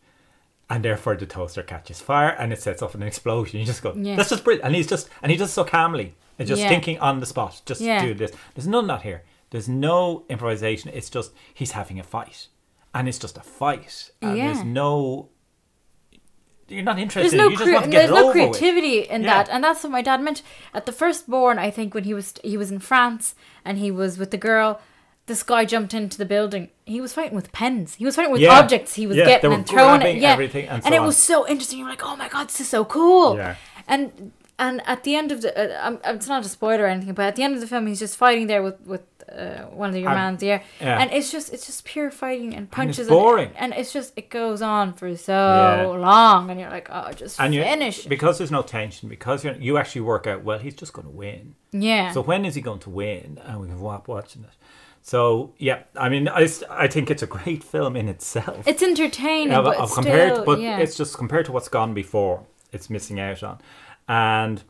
and 0.70 0.84
therefore 0.84 1.16
the 1.16 1.26
toaster 1.26 1.64
catches 1.64 2.02
fire 2.02 2.30
and 2.38 2.52
it 2.52 2.62
sets 2.62 2.82
off 2.82 2.94
an 2.94 3.02
explosion. 3.02 3.58
You 3.60 3.66
just 3.66 3.82
go, 3.82 3.94
Yeah. 3.96 4.18
that's 4.18 4.30
just 4.30 4.44
brilliant. 4.44 4.66
And 4.66 4.76
he's 4.76 4.86
just, 4.88 5.08
and 5.24 5.32
he 5.32 5.38
does 5.38 5.54
so 5.54 5.64
calmly, 5.64 6.14
and 6.38 6.46
just 6.46 6.62
Yeah. 6.62 6.68
thinking 6.68 7.00
on 7.00 7.22
the 7.22 7.26
spot, 7.26 7.62
just 7.66 7.80
Yeah. 7.80 8.04
do 8.04 8.14
this. 8.14 8.32
There's 8.54 8.68
none 8.68 8.84
of 8.84 8.88
that 8.90 9.02
here. 9.04 9.24
There's 9.52 9.70
no 9.70 10.26
improvisation. 10.28 10.92
It's 10.94 11.10
just 11.10 11.32
he's 11.54 11.72
having 11.72 12.00
a 12.02 12.04
fight, 12.04 12.50
and 12.94 13.08
it's 13.08 13.18
just 13.18 13.38
a 13.38 13.42
fight. 13.42 14.12
And 14.22 14.38
Yeah. 14.38 14.48
there's 14.52 14.66
no. 14.66 15.30
You're 16.68 16.84
not 16.84 16.98
There's 16.98 17.04
interested. 17.04 17.38
no 17.38 17.46
you 17.46 17.52
just 17.52 17.64
crea- 17.64 17.74
want 17.74 17.86
to 17.86 17.92
get 17.92 17.98
there's 18.00 18.10
it 18.10 18.14
no 18.14 18.30
over 18.30 18.40
with. 18.48 18.58
creativity 18.60 19.00
in 19.10 19.24
Yeah. 19.24 19.44
that, 19.44 19.50
and 19.50 19.64
that's 19.64 19.84
what 19.84 19.92
my 19.94 20.02
dad 20.02 20.22
mentioned 20.22 20.46
at 20.74 20.86
the 20.86 20.92
first 20.92 21.30
Bourne. 21.30 21.58
I 21.60 21.72
think 21.72 21.94
when 21.94 22.04
he 22.04 22.14
was 22.14 22.34
he 22.44 22.58
was 22.58 22.72
in 22.72 22.80
France 22.80 23.36
and 23.64 23.78
he 23.78 23.90
was 23.90 24.18
with 24.18 24.32
the 24.32 24.38
girl. 24.38 24.82
This 25.28 25.44
guy 25.44 25.66
jumped 25.66 25.94
into 25.94 26.18
the 26.18 26.26
building. 26.26 26.70
He 26.86 27.00
was 27.02 27.14
fighting 27.14 27.36
with 27.36 27.52
pens. 27.52 27.96
He 27.96 28.06
was 28.06 28.16
fighting 28.16 28.32
with 28.32 28.42
Yeah. 28.42 28.60
objects. 28.60 28.96
He 28.96 29.06
was 29.06 29.18
Yeah, 29.18 29.26
getting 29.26 29.54
and 29.54 29.68
throwing 29.68 30.02
it. 30.02 30.18
Yeah, 30.18 30.32
everything 30.34 30.68
and 30.70 30.84
so 30.84 30.90
it 30.92 30.98
on. 31.00 31.06
was 31.06 31.18
so 31.18 31.48
interesting. 31.48 31.80
You're 31.80 31.90
like, 31.90 32.04
oh 32.04 32.16
my 32.16 32.30
god, 32.30 32.48
this 32.48 32.60
is 32.62 32.70
so 32.70 32.84
cool. 32.86 33.36
Yeah. 33.38 33.56
And 33.88 34.32
and 34.60 34.82
at 34.88 35.04
the 35.04 35.14
end 35.16 35.32
of 35.32 35.42
the, 35.44 35.52
uh, 35.56 35.88
um, 35.88 36.00
it's 36.04 36.28
not 36.28 36.44
a 36.44 36.50
spoiler 36.50 36.86
or 36.86 36.88
anything, 36.88 37.14
but 37.14 37.26
at 37.26 37.36
the 37.36 37.44
end 37.44 37.54
of 37.54 37.62
the 37.62 37.68
film, 37.68 37.86
he's 37.86 38.00
just 38.00 38.18
fighting 38.18 38.48
there 38.48 38.64
with 38.64 38.80
with 38.86 39.02
uh, 39.32 39.64
one 39.82 39.90
of 39.90 39.96
your 39.98 40.10
Um, 40.10 40.16
mans 40.16 40.40
there, 40.40 40.64
yeah. 40.80 41.00
and 41.02 41.12
it's 41.12 41.30
just 41.32 41.54
it's 41.54 41.66
just 41.66 41.84
pure 41.84 42.10
fighting 42.10 42.56
and 42.56 42.72
punches. 42.72 43.10
boring. 43.10 43.50
and, 43.50 43.74
and 43.74 43.82
it's 43.82 43.92
just 43.92 44.14
it 44.16 44.30
goes 44.30 44.62
on 44.62 44.94
for 44.94 45.16
so 45.18 45.34
Yeah. 45.34 45.86
long, 46.10 46.50
and 46.50 46.58
you're 46.60 46.70
like, 46.72 46.88
oh, 46.90 47.12
just 47.12 47.40
And 47.40 47.54
finish. 47.54 48.06
it. 48.06 48.10
because 48.10 48.38
there's 48.40 48.52
no 48.60 48.62
tension, 48.62 49.10
because 49.10 49.44
you 49.44 49.54
you 49.60 49.78
actually 49.78 50.02
work 50.14 50.26
out. 50.26 50.44
Well, 50.46 50.60
he's 50.60 50.74
just 50.76 50.94
going 50.94 51.08
to 51.08 51.14
win. 51.14 51.56
Yeah. 51.74 52.12
So 52.14 52.22
when 52.22 52.46
is 52.46 52.56
he 52.56 52.62
going 52.62 52.80
to 52.80 52.90
win? 52.90 53.40
And 53.46 53.60
we 53.60 53.68
can 53.68 53.80
watching 53.82 54.44
it. 54.46 54.56
So 55.08 55.54
yeah, 55.58 55.84
I 55.96 56.10
mean, 56.10 56.28
I, 56.28 56.50
I 56.70 56.88
think 56.88 57.10
it's 57.10 57.24
a 57.24 57.28
great 57.28 57.64
film 57.74 57.96
in 57.96 58.10
itself. 58.10 58.68
it's 58.68 58.84
entertaining, 58.84 59.52
Yeah, 59.52 59.62
but 59.62 59.80
it's 59.80 59.94
compared, 59.94 60.34
still, 60.34 60.44
but 60.46 60.60
yeah. 60.60 60.80
it's 60.80 60.98
just 60.98 61.18
compared 61.18 61.46
to 61.46 61.54
what's 61.54 61.70
gone 61.70 61.94
before. 61.94 62.44
It's 62.74 62.90
missing 62.90 63.18
out 63.18 63.42
on, 63.42 63.60
and 64.10 64.62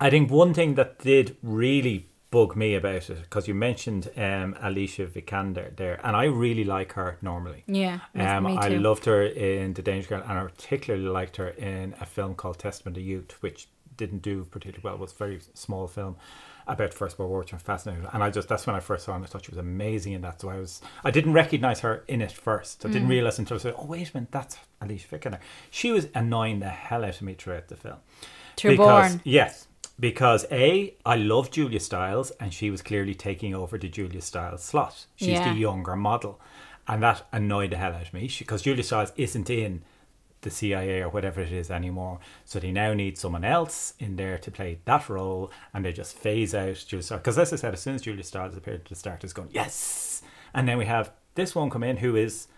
I 0.00 0.10
think 0.10 0.28
one 0.28 0.54
thing 0.54 0.74
that 0.74 0.98
did 0.98 1.36
really 1.40 2.08
bug 2.32 2.56
me 2.56 2.74
about 2.74 3.10
it 3.10 3.22
because 3.22 3.46
you 3.46 3.54
mentioned 3.54 4.10
um, 4.16 4.56
Alicia 4.60 5.06
Vikander 5.06 5.76
there, 5.76 6.00
and 6.02 6.16
I 6.16 6.24
really 6.24 6.64
like 6.64 6.94
her 6.94 7.18
normally. 7.22 7.62
yeah, 7.68 8.00
Um, 8.16 8.48
I 8.48 8.70
loved 8.70 9.04
her 9.04 9.22
in 9.22 9.74
The 9.74 9.82
Danish 9.82 10.08
Girl, 10.08 10.20
and 10.28 10.36
I 10.36 10.42
particularly 10.42 11.06
liked 11.06 11.36
her 11.36 11.50
in 11.50 11.94
a 12.00 12.06
film 12.06 12.34
called 12.34 12.58
Testament 12.58 12.96
of 12.96 13.04
Youth, 13.04 13.36
which 13.40 13.68
didn't 13.96 14.22
do 14.22 14.44
particularly 14.46 14.82
well. 14.82 14.94
It 14.94 15.00
was 15.00 15.12
a 15.12 15.16
very 15.16 15.38
small 15.54 15.86
film 15.86 16.16
about 16.66 16.92
First 16.94 17.18
World 17.18 17.30
War, 17.30 17.40
which 17.40 17.52
I'm 17.52 17.58
fascinated. 17.58 18.06
And 18.12 18.22
I 18.22 18.30
just 18.30 18.48
that's 18.48 18.66
when 18.66 18.76
I 18.76 18.80
first 18.80 19.04
saw 19.04 19.12
her, 19.12 19.16
and 19.16 19.24
I 19.24 19.28
thought 19.28 19.44
she 19.44 19.50
was 19.50 19.58
amazing 19.58 20.12
in 20.12 20.22
that. 20.22 20.40
So 20.40 20.48
I 20.48 20.58
was 20.58 20.80
I 21.04 21.10
didn't 21.10 21.32
recognize 21.32 21.80
her 21.80 22.04
in 22.08 22.20
it 22.22 22.32
first. 22.32 22.84
I 22.84 22.88
didn't 22.90 23.06
Mm. 23.08 23.10
realize 23.10 23.38
until 23.38 23.56
I 23.56 23.60
said, 23.60 23.74
"Oh 23.78 23.86
wait 23.86 24.10
a 24.10 24.16
minute, 24.16 24.30
that's 24.32 24.56
Alicia 24.80 25.08
Vikander." 25.08 25.38
She 25.70 25.90
was 25.92 26.08
annoying 26.14 26.60
the 26.60 26.68
hell 26.68 27.04
out 27.04 27.16
of 27.16 27.22
me 27.22 27.34
throughout 27.34 27.68
the 27.68 27.76
film. 27.76 27.96
True 28.56 28.72
because 28.72 29.10
born. 29.12 29.20
yes, 29.24 29.66
because 29.98 30.46
a 30.50 30.94
I 31.06 31.16
love 31.16 31.50
Julia 31.50 31.80
Stiles, 31.80 32.30
and 32.32 32.52
she 32.52 32.70
was 32.70 32.82
clearly 32.82 33.14
taking 33.14 33.54
over 33.54 33.78
the 33.78 33.88
Julia 33.88 34.20
Stiles 34.20 34.62
slot. 34.62 35.06
She's 35.16 35.28
Yeah. 35.28 35.52
the 35.52 35.58
younger 35.58 35.96
model, 35.96 36.40
and 36.88 37.02
that 37.02 37.26
annoyed 37.32 37.70
the 37.70 37.76
hell 37.76 37.94
out 37.94 38.02
of 38.08 38.12
me 38.14 38.30
because 38.38 38.62
Julia 38.62 38.82
Stiles 38.82 39.12
isn't 39.16 39.48
in 39.50 39.82
the 40.42 40.50
CIA 40.50 41.02
or 41.02 41.08
whatever 41.10 41.40
it 41.40 41.52
is 41.52 41.70
anymore. 41.70 42.18
So 42.44 42.58
they 42.58 42.72
now 42.72 42.94
need 42.94 43.18
someone 43.18 43.44
else 43.44 43.94
in 43.98 44.16
there 44.16 44.38
to 44.38 44.50
play 44.50 44.78
that 44.86 45.08
role, 45.08 45.50
and 45.74 45.84
they 45.84 45.92
just 45.92 46.16
phase 46.16 46.54
out 46.54 46.82
Julia 46.86 47.02
Stiles. 47.02 47.20
Because 47.20 47.38
as 47.38 47.52
I 47.52 47.56
said, 47.56 47.74
as 47.74 47.80
soon 47.82 47.94
as 47.94 48.02
Julia 48.02 48.22
Stiles 48.24 48.56
appeared 48.56 48.80
at 48.80 48.86
the 48.86 48.94
start, 48.94 49.22
it's 49.24 49.32
going 49.32 49.50
yes, 49.52 50.22
and 50.54 50.66
then 50.68 50.78
we 50.78 50.86
have 50.86 51.10
this 51.34 51.54
one 51.54 51.70
come 51.70 51.82
in 51.82 51.98
who 51.98 52.16
is. 52.16 52.48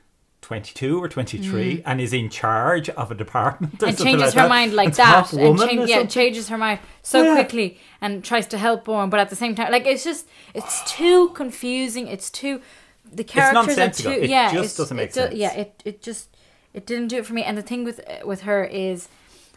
22 0.42 1.00
or 1.00 1.08
23 1.08 1.84
and 1.86 2.00
is 2.00 2.12
in 2.12 2.28
charge 2.28 2.88
of 2.90 3.12
a 3.12 3.14
department 3.14 3.78
Mm. 3.78 3.86
and 3.90 3.96
changes 3.96 4.20
like 4.20 4.34
her 4.34 4.40
that. 4.40 4.48
mind 4.48 4.74
like 4.74 4.96
that, 4.96 5.32
and 5.34 5.56
change, 5.56 5.88
yeah, 5.88 6.04
changes 6.04 6.48
her 6.48 6.58
mind 6.58 6.80
so 7.00 7.22
Yeah. 7.22 7.34
quickly, 7.34 7.78
and 8.00 8.24
tries 8.24 8.48
to 8.48 8.58
help 8.58 8.84
Bourne, 8.86 9.08
but 9.08 9.20
at 9.20 9.30
the 9.30 9.36
same 9.36 9.54
time, 9.54 9.70
like 9.70 9.86
it's 9.86 10.02
just 10.02 10.26
it's 10.52 10.82
too 10.90 11.28
confusing. 11.28 12.08
It's 12.08 12.28
too 12.28 12.60
the 13.04 13.22
characters 13.22 13.78
are 13.78 13.90
too 13.90 14.10
It 14.10 14.30
yeah. 14.30 14.50
It 14.50 14.54
just 14.62 14.76
doesn't 14.78 14.96
make 14.96 15.10
it 15.10 15.14
do- 15.14 15.20
sense. 15.20 15.34
Yeah, 15.36 15.52
it 15.52 15.80
it 15.84 16.02
just 16.02 16.36
it 16.74 16.86
didn't 16.86 17.08
do 17.08 17.18
it 17.18 17.26
for 17.26 17.34
me. 17.34 17.42
And 17.42 17.56
the 17.56 17.62
thing 17.62 17.84
with 17.84 18.00
with 18.24 18.42
her 18.42 18.64
is, 18.64 19.08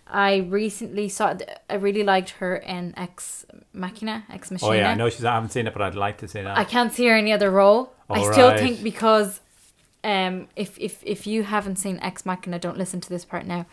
I 0.07 0.37
recently 0.37 1.09
saw 1.09 1.35
I 1.69 1.75
really 1.75 2.03
liked 2.03 2.31
her 2.31 2.55
in 2.57 2.93
Ex 2.97 3.45
Machina, 3.73 4.25
Ex 4.29 4.51
Machina. 4.51 4.71
Oh 4.71 4.73
yeah, 4.73 4.91
I 4.91 4.95
know 4.95 5.09
she's. 5.09 5.25
I 5.25 5.33
haven't 5.33 5.49
seen 5.49 5.67
it, 5.67 5.73
but 5.73 5.81
I'd 5.81 5.95
like 5.95 6.17
to 6.19 6.27
see 6.27 6.41
that. 6.41 6.57
I 6.57 6.63
can't 6.63 6.93
see 6.93 7.05
her 7.07 7.13
in 7.13 7.19
any 7.19 7.33
other 7.33 7.51
role. 7.51 7.93
I 8.09 8.31
still 8.31 8.49
right. 8.49 8.59
think 8.59 8.83
because 8.83 9.41
um 10.03 10.47
if 10.55 10.77
if 10.79 11.03
if 11.03 11.25
you 11.25 11.43
haven't 11.43 11.77
seen 11.77 11.99
Ex 12.01 12.25
Machina, 12.25 12.59
don't 12.59 12.77
listen 12.77 13.01
to 13.01 13.09
this 13.09 13.25
part 13.25 13.45
now. 13.45 13.65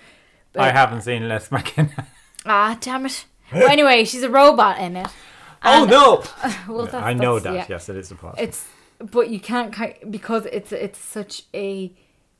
I 0.56 0.70
haven't 0.70 1.02
seen 1.02 1.28
Les 1.28 1.50
Machina. 1.50 2.06
Ah, 2.44 2.76
damn 2.80 3.06
it. 3.06 3.24
Well, 3.54 3.68
anyway, 3.68 4.04
she's 4.04 4.24
a 4.24 4.28
robot 4.28 4.80
in 4.80 4.96
it. 4.96 5.06
oh 5.64 5.84
no! 5.84 6.24
Well, 6.68 6.86
that's, 6.86 6.94
I 6.94 7.12
know 7.12 7.38
that. 7.38 7.54
yeah. 7.54 7.66
Yes, 7.68 7.88
it 7.88 7.94
is 7.96 8.10
a 8.10 8.16
plot. 8.16 8.34
It's 8.36 8.66
but 8.98 9.30
you 9.30 9.38
can't 9.38 9.72
because 10.10 10.46
it's 10.46 10.72
it's 10.72 10.98
such 10.98 11.44
a 11.54 11.92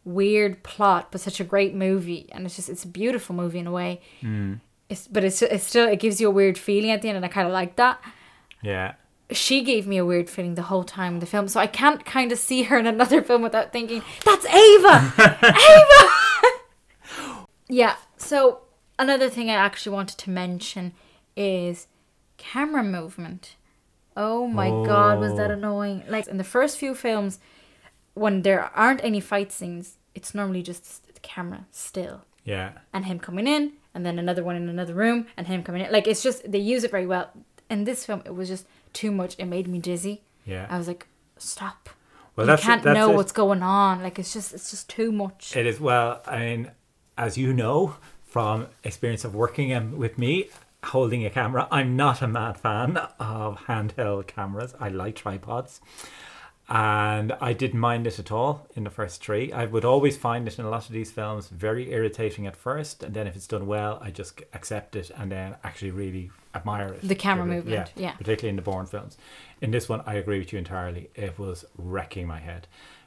weird 0.04 0.62
plot, 0.62 1.11
but 1.12 1.21
such 1.21 1.40
a 1.40 1.44
great 1.44 1.75
movie, 1.75 2.28
and 2.32 2.47
it's 2.47 2.56
just 2.56 2.68
it's 2.68 2.85
a 2.85 2.88
beautiful 2.88 3.35
movie 3.35 3.59
in 3.59 3.66
a 3.66 3.73
way. 3.73 4.00
Hmm. 4.21 4.54
It's 4.88 5.09
but 5.09 5.25
it's 5.25 5.42
it's 5.42 5.64
still 5.64 5.88
it 5.88 6.00
gives 6.00 6.21
you 6.21 6.28
a 6.28 6.30
weird 6.30 6.59
feeling 6.59 6.90
at 6.90 7.02
the 7.02 7.09
end, 7.09 7.16
and 7.16 7.25
I 7.25 7.28
kind 7.28 7.47
of 7.47 7.52
like 7.52 7.76
that. 7.76 8.00
yeah. 8.62 8.94
She 9.30 9.62
gave 9.62 9.87
me 9.87 9.97
a 9.97 10.04
weird 10.04 10.28
feeling 10.28 10.56
the 10.56 10.62
whole 10.62 10.85
time 10.85 11.14
in 11.14 11.21
the 11.21 11.26
film, 11.26 11.49
so 11.49 11.59
I 11.59 11.66
can't 11.66 12.04
kind 12.04 12.32
of 12.32 12.38
see 12.38 12.64
her 12.64 12.76
in 12.78 12.87
another 12.87 13.23
film 13.28 13.40
without 13.40 13.73
thinking 13.73 14.02
that's 14.25 14.44
Ava, 14.44 15.14
Ava. 15.42 17.47
yeah. 17.68 17.97
So 18.18 18.61
another 18.99 19.30
thing 19.30 19.49
I 19.50 19.54
actually 19.54 19.94
wanted 19.94 20.18
to 20.18 20.30
mention 20.30 20.92
is 21.37 21.87
camera 22.37 22.82
movement. 22.85 23.56
Oh 24.16 24.47
my 24.47 24.68
god, 24.68 25.21
was 25.21 25.35
that 25.37 25.50
Oh. 25.50 25.54
annoying! 25.54 26.02
Like 26.09 26.26
in 26.26 26.37
the 26.37 26.44
first 26.44 26.76
few 26.76 26.94
films, 26.94 27.38
when 28.14 28.42
there 28.42 28.71
aren't 28.75 29.02
any 29.04 29.21
fight 29.21 29.52
scenes, 29.52 29.97
it's 30.14 30.35
normally 30.35 30.62
just 30.62 31.07
the 31.14 31.21
camera 31.21 31.66
still 31.71 32.23
Yeah. 32.45 32.73
and 32.92 33.04
him 33.07 33.19
coming 33.19 33.47
in, 33.47 33.73
and 33.95 34.04
then 34.07 34.19
another 34.19 34.42
one 34.45 34.57
in 34.57 34.69
another 34.69 34.95
room, 34.95 35.26
and 35.37 35.47
him 35.47 35.62
coming 35.62 35.83
in. 35.85 35.92
Like 35.92 36.07
it's 36.07 36.23
just 36.23 36.50
they 36.50 36.59
use 36.59 36.85
it 36.85 36.90
very 36.90 37.07
well. 37.07 37.31
In 37.71 37.85
this 37.85 38.04
film, 38.04 38.23
it 38.26 38.35
was 38.35 38.49
just 38.49 38.66
too 38.92 39.11
much. 39.11 39.35
It 39.38 39.47
made 39.47 39.66
me 39.69 39.78
dizzy. 39.78 40.23
Yeah. 40.45 40.66
I 40.69 40.76
was 40.78 40.87
like, 40.88 41.07
stop. 41.38 41.88
Well, 42.37 42.47
you 42.47 42.50
that's 42.52 42.62
it- 42.62 42.66
can't 42.66 42.83
that's 42.83 42.97
know 42.99 43.12
it. 43.12 43.16
what's 43.16 43.33
going 43.33 43.62
on. 43.62 44.02
Like 44.02 44.19
it's 44.19 44.33
just 44.33 44.52
it's 44.52 44.71
just 44.71 44.88
too 44.90 45.11
much. 45.12 45.57
It 45.57 45.66
is 45.66 45.81
well. 45.81 46.21
I 46.26 46.38
mean, 46.40 46.71
as 47.16 47.38
you 47.38 47.52
know 47.52 47.97
from 48.25 48.66
experience 48.85 49.25
of 49.25 49.35
working 49.35 49.73
um, 49.75 49.97
with 49.99 50.19
me, 50.19 50.49
holding 50.85 51.25
a 51.25 51.31
camera, 51.31 51.69
I'm 51.71 51.97
not 51.97 52.23
a 52.23 52.26
mad 52.26 52.57
fan 52.59 52.97
of 53.21 53.59
handheld 53.66 54.26
cameras. 54.26 54.75
I 54.81 54.88
like 54.88 55.16
tripods, 55.16 55.81
and 56.73 57.33
I 57.38 57.52
didn't 57.52 57.81
mind 57.81 58.07
it 58.07 58.19
at 58.19 58.33
all 58.33 58.67
in 58.75 58.85
the 58.85 58.88
first 58.91 59.23
three. 59.23 59.52
I 59.52 59.67
would 59.67 59.85
always 59.85 60.17
find 60.17 60.49
it 60.49 60.59
in 60.59 60.64
a 60.64 60.71
lot 60.71 60.87
of 60.87 60.93
these 60.93 61.11
films 61.11 61.49
very 61.49 61.93
irritating 61.93 62.47
at 62.47 62.57
first, 62.57 63.02
and 63.02 63.12
then 63.12 63.26
if 63.26 63.37
it's 63.37 63.47
done 63.47 63.67
well, 63.67 63.99
I 64.00 64.11
just 64.11 64.41
accept 64.55 64.97
it 64.97 65.11
and 65.19 65.31
then 65.31 65.57
actually 65.64 65.91
really 65.91 66.31
admire 66.55 66.88
it. 66.95 67.07
The 67.07 67.14
camera 67.14 67.45
Really, 67.45 67.57
movement, 67.57 67.93
yeah. 67.95 68.02
yeah, 68.02 68.12
particularly 68.12 68.49
in 68.49 68.57
the 68.57 68.62
Bourne 68.62 68.87
films. 68.87 69.19
In 69.61 69.71
this 69.71 69.87
one, 69.87 70.02
I 70.07 70.14
agree 70.14 70.38
with 70.38 70.50
you 70.50 70.59
entirely. 70.59 71.11
It 71.14 71.38
was 71.38 71.67
wrecking 71.76 72.26
my 72.26 72.41
head 72.41 72.67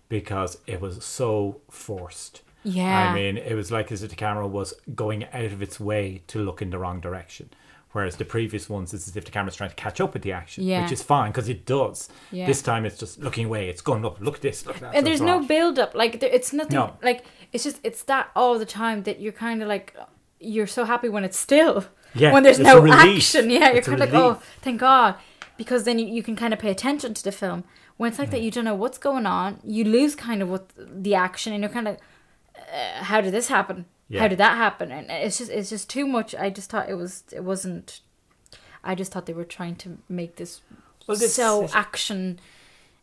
because 0.09 0.59
it 0.67 0.79
was 0.79 1.03
so 1.03 1.59
forced. 1.71 2.43
Yeah. 2.63 3.09
I 3.09 3.15
mean, 3.15 3.35
it 3.35 3.55
was 3.55 3.71
like 3.71 3.91
as 3.91 4.03
if 4.03 4.11
the 4.11 4.15
camera 4.15 4.47
was 4.47 4.75
going 4.93 5.25
out 5.33 5.45
of 5.45 5.63
its 5.63 5.79
way 5.79 6.21
to 6.27 6.39
look 6.39 6.61
in 6.61 6.69
the 6.69 6.77
wrong 6.77 6.99
direction. 6.99 7.49
Whereas 7.95 8.17
the 8.17 8.25
previous 8.25 8.69
ones 8.69 8.93
is 8.93 9.07
as 9.07 9.15
if 9.15 9.23
the 9.23 9.31
camera's 9.31 9.55
trying 9.55 9.69
to 9.69 9.75
catch 9.77 10.01
up 10.01 10.11
with 10.13 10.21
the 10.23 10.33
action, 10.33 10.65
Yeah. 10.65 10.81
which 10.83 10.91
is 10.91 11.01
fine 11.01 11.31
because 11.31 11.47
it 11.47 11.65
does. 11.65 12.09
Yeah. 12.29 12.45
This 12.45 12.61
time 12.61 12.85
it's 12.85 12.97
just 12.97 13.19
looking 13.25 13.45
away. 13.45 13.69
It's 13.69 13.79
going 13.89 14.03
up. 14.03 14.19
Look 14.19 14.35
at 14.35 14.41
this. 14.41 14.65
Look 14.65 14.75
at 14.75 14.81
that. 14.81 14.95
and 14.95 15.07
there's 15.07 15.21
no 15.21 15.37
build 15.53 15.79
up 15.79 15.95
like 15.95 16.19
there, 16.19 16.29
it's 16.29 16.51
nothing 16.51 16.75
No. 16.75 16.97
like 17.01 17.23
it's 17.53 17.63
just 17.63 17.79
it's 17.83 18.03
that 18.03 18.25
all 18.35 18.59
the 18.59 18.65
time 18.65 19.03
that 19.03 19.21
you're 19.21 19.31
kind 19.45 19.61
of 19.63 19.69
like 19.69 19.95
you're 20.41 20.67
so 20.67 20.83
happy 20.83 21.07
when 21.07 21.23
it's 21.23 21.39
still 21.39 21.85
Yeah, 22.13 22.33
when 22.33 22.43
there's 22.43 22.59
no 22.59 22.85
action 22.85 23.49
yeah 23.49 23.69
you're 23.69 23.77
It's 23.77 23.87
kind 23.87 24.01
of 24.03 24.11
like 24.11 24.21
oh 24.23 24.41
thank 24.61 24.81
god 24.81 25.15
because 25.55 25.85
then 25.85 25.97
you, 25.99 26.05
you 26.17 26.21
can 26.21 26.35
kind 26.35 26.53
of 26.53 26.59
pay 26.59 26.71
attention 26.71 27.13
to 27.13 27.23
the 27.23 27.31
film 27.31 27.63
when 27.97 28.09
it's 28.09 28.19
like 28.19 28.27
Mm. 28.27 28.31
that 28.33 28.41
you 28.41 28.51
don't 28.51 28.65
know 28.65 28.75
what's 28.83 28.97
going 28.97 29.25
on 29.25 29.59
you 29.63 29.85
lose 29.85 30.15
kind 30.15 30.41
of 30.43 30.49
what 30.49 30.63
the 30.77 31.15
action 31.15 31.53
and 31.53 31.61
you're 31.63 31.71
kind 31.79 31.87
of 31.87 31.95
uh, 32.57 33.03
how 33.09 33.21
did 33.21 33.31
this 33.33 33.47
happen 33.47 33.85
Yeah. 34.07 34.21
how 34.21 34.27
did 34.27 34.37
that 34.37 34.55
happen 34.57 34.91
and 34.91 35.09
it's 35.09 35.37
just 35.39 35.49
it's 35.51 35.69
just 35.69 35.89
too 35.89 36.05
much 36.05 36.35
i 36.35 36.49
just 36.51 36.69
thought 36.69 36.87
it 36.89 36.93
was 36.93 37.23
it 37.31 37.43
wasn't 37.43 38.01
i 38.83 38.93
just 38.93 39.11
thought 39.11 39.25
they 39.25 39.33
were 39.33 39.43
trying 39.45 39.75
to 39.77 39.97
make 40.07 40.35
this 40.35 40.61
Well, 41.07 41.17
this 41.17 41.33
so 41.33 41.63
is- 41.63 41.73
action 41.73 42.39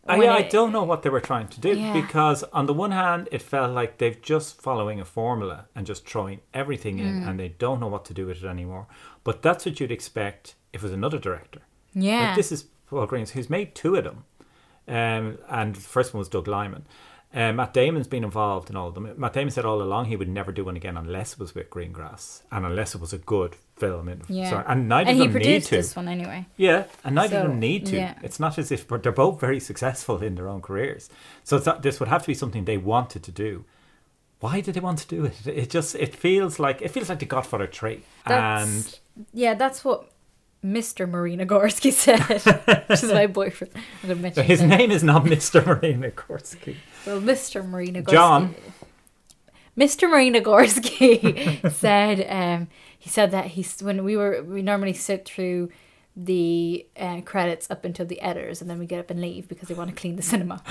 I, 0.06 0.18
when 0.18 0.30
I 0.30 0.42
don't 0.42 0.72
know 0.72 0.82
what 0.82 1.02
they 1.02 1.10
were 1.10 1.20
trying 1.20 1.46
to 1.48 1.60
do 1.60 1.74
Yeah. 1.78 1.92
because 1.92 2.42
on 2.52 2.66
the 2.66 2.72
one 2.74 2.90
hand 2.90 3.28
it 3.30 3.40
felt 3.40 3.72
like 3.72 3.98
they've 3.98 4.20
just 4.20 4.60
following 4.60 5.00
a 5.00 5.04
formula 5.04 5.66
and 5.76 5.86
just 5.86 6.08
throwing 6.08 6.40
everything 6.52 6.96
Mm. 6.98 7.00
in 7.06 7.22
and 7.28 7.38
they 7.38 7.50
don't 7.50 7.78
know 7.78 7.86
what 7.86 8.04
to 8.06 8.14
do 8.14 8.26
with 8.26 8.42
it 8.42 8.48
anymore. 8.48 8.88
But 9.22 9.42
that's 9.42 9.64
what 9.64 9.78
you'd 9.78 9.92
expect 9.92 10.56
if 10.72 10.80
it 10.82 10.86
was 10.86 10.92
another 10.92 11.18
director. 11.20 11.60
yeah 11.94 12.26
Like 12.26 12.36
this 12.36 12.50
is 12.50 12.64
Paul 12.88 13.06
Greens 13.06 13.30
who's 13.30 13.48
made 13.48 13.76
two 13.76 13.94
of 13.94 14.02
them, 14.02 14.24
um, 14.88 15.38
and 15.48 15.76
the 15.76 15.80
first 15.80 16.12
one 16.12 16.18
was 16.18 16.28
Doug 16.28 16.48
Liman. 16.48 16.84
Um, 17.34 17.56
Matt 17.56 17.72
Damon's 17.72 18.08
been 18.08 18.24
involved 18.24 18.68
in 18.68 18.76
all 18.76 18.88
of 18.88 18.94
them. 18.94 19.10
Matt 19.16 19.32
Damon 19.32 19.50
said 19.50 19.64
all 19.64 19.80
along 19.80 20.04
he 20.06 20.16
would 20.16 20.28
never 20.28 20.52
do 20.52 20.64
one 20.64 20.76
again 20.76 20.96
unless 20.98 21.32
it 21.32 21.38
was 21.38 21.54
with 21.54 21.70
Greengrass 21.70 22.42
and 22.50 22.66
unless 22.66 22.94
it 22.94 23.00
was 23.00 23.12
a 23.14 23.18
good 23.18 23.56
film. 23.76 24.22
Yeah. 24.28 24.50
sorry, 24.50 24.64
and 24.68 24.88
neither 24.88 25.10
and 25.10 25.18
of 25.20 25.26
he 25.26 25.32
them 25.32 25.38
need 25.38 25.44
produced 25.44 25.68
to. 25.70 25.76
this 25.76 25.96
one 25.96 26.08
anyway 26.08 26.46
Yeah, 26.58 26.84
and 27.04 27.14
neither 27.14 27.38
of 27.38 27.42
So, 27.44 27.48
them 27.48 27.58
need 27.60 27.86
to. 27.86 27.96
yeah. 27.96 28.14
It's 28.22 28.38
not 28.38 28.58
as 28.58 28.70
if 28.70 28.86
but 28.86 29.02
they're 29.02 29.12
both 29.12 29.40
very 29.40 29.60
successful 29.60 30.22
in 30.22 30.34
their 30.34 30.48
own 30.48 30.60
careers. 30.60 31.08
So 31.42 31.58
this 31.58 31.98
would 32.00 32.08
have 32.10 32.22
to 32.22 32.26
be 32.28 32.34
something 32.34 32.64
they 32.66 32.76
wanted 32.78 33.22
to 33.22 33.32
do. 33.32 33.64
Why 34.40 34.60
did 34.60 34.74
they 34.74 34.80
want 34.80 34.98
to 34.98 35.06
do 35.08 35.24
it? 35.24 35.46
It 35.46 35.70
just 35.70 35.94
it 35.94 36.14
feels 36.14 36.58
like 36.58 36.82
it 36.82 36.90
feels 36.90 37.08
like 37.08 37.20
the 37.20 37.26
Godfather 37.26 37.66
three, 37.66 38.02
That's, 38.26 39.00
yeah, 39.32 39.54
that's 39.54 39.84
what 39.84 40.10
Mr. 40.64 41.08
Marina 41.08 41.44
Gorski 41.46 41.92
said, 42.04 42.20
which 42.88 43.02
is 43.02 43.12
my 43.12 43.26
boyfriend. 43.40 43.72
I'm 44.02 44.08
gonna 44.08 44.20
mention 44.20 44.44
his 44.44 44.62
name 44.62 44.90
is 44.90 45.02
not 45.02 45.24
Mister 45.24 45.60
Marina 45.62 46.10
Gorski. 46.10 46.76
Well, 47.06 47.20
Mr. 47.20 47.66
Marina 47.68 48.02
Gorski. 48.02 48.10
John. 48.12 48.54
Mr. 49.76 50.08
Marina 50.08 50.40
Gorski 50.40 51.70
said 51.72 52.26
um, 52.28 52.68
he 52.98 53.08
said 53.08 53.30
that 53.30 53.46
he's 53.46 53.82
when 53.82 54.04
we 54.04 54.16
were 54.16 54.42
we 54.42 54.62
normally 54.62 54.92
sit 54.92 55.24
through 55.24 55.70
the 56.14 56.86
uh, 56.98 57.22
credits 57.22 57.70
up 57.70 57.86
until 57.86 58.04
the 58.04 58.20
editors 58.20 58.60
and 58.60 58.68
then 58.68 58.78
we 58.78 58.84
get 58.84 59.00
up 59.00 59.10
and 59.10 59.18
leave 59.20 59.48
because 59.48 59.68
they 59.68 59.74
want 59.74 59.88
to 59.88 59.96
clean 59.96 60.14
the 60.16 60.22
cinema. 60.22 60.62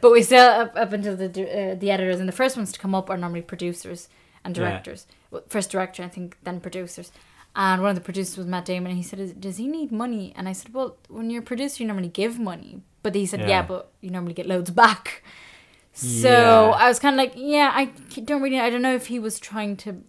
but 0.00 0.10
we 0.10 0.22
still 0.22 0.48
up, 0.48 0.72
up 0.76 0.92
until 0.92 1.14
the 1.14 1.26
uh, 1.26 1.74
the 1.74 1.90
editors 1.90 2.18
and 2.18 2.28
the 2.28 2.32
first 2.32 2.56
ones 2.56 2.72
to 2.72 2.78
come 2.78 2.94
up 2.94 3.10
are 3.10 3.18
normally 3.18 3.42
producers 3.42 4.08
and 4.44 4.56
Yeah. 4.56 4.62
directors. 4.70 5.06
Well, 5.30 5.42
First 5.48 5.70
director, 5.70 6.02
I 6.02 6.08
think, 6.08 6.38
then 6.42 6.60
producers. 6.60 7.12
And 7.56 7.82
one 7.82 7.90
of 7.90 7.96
the 7.96 8.00
producers 8.02 8.36
was 8.36 8.46
Matt 8.46 8.66
Damon, 8.66 8.90
and 8.92 8.96
he 8.96 9.02
said, 9.02 9.40
"Does 9.40 9.56
he 9.56 9.66
need 9.66 9.90
money?" 9.90 10.32
And 10.36 10.48
I 10.48 10.52
said, 10.52 10.72
"Well, 10.74 10.96
when 11.08 11.28
you're 11.30 11.42
a 11.42 11.44
producer, 11.44 11.82
you 11.82 11.86
normally 11.88 12.08
give 12.08 12.38
money." 12.38 12.82
But 13.02 13.14
he 13.14 13.26
said, 13.26 13.40
"Yeah, 13.40 13.48
Yeah. 13.48 13.62
but 13.62 13.90
you 14.00 14.10
normally 14.10 14.34
get 14.34 14.46
loads 14.46 14.70
back." 14.70 15.22
So 15.92 16.28
Yeah. 16.30 16.70
I 16.76 16.88
was 16.88 16.98
kind 17.00 17.14
of 17.14 17.18
like, 17.18 17.32
"Yeah, 17.36 17.72
I 17.74 17.86
don't 18.22 18.42
really. 18.42 18.60
I 18.60 18.70
don't 18.70 18.82
know 18.82 18.94
if 18.94 19.06
he 19.08 19.18
was 19.18 19.40
trying 19.40 19.76
to 19.78 20.02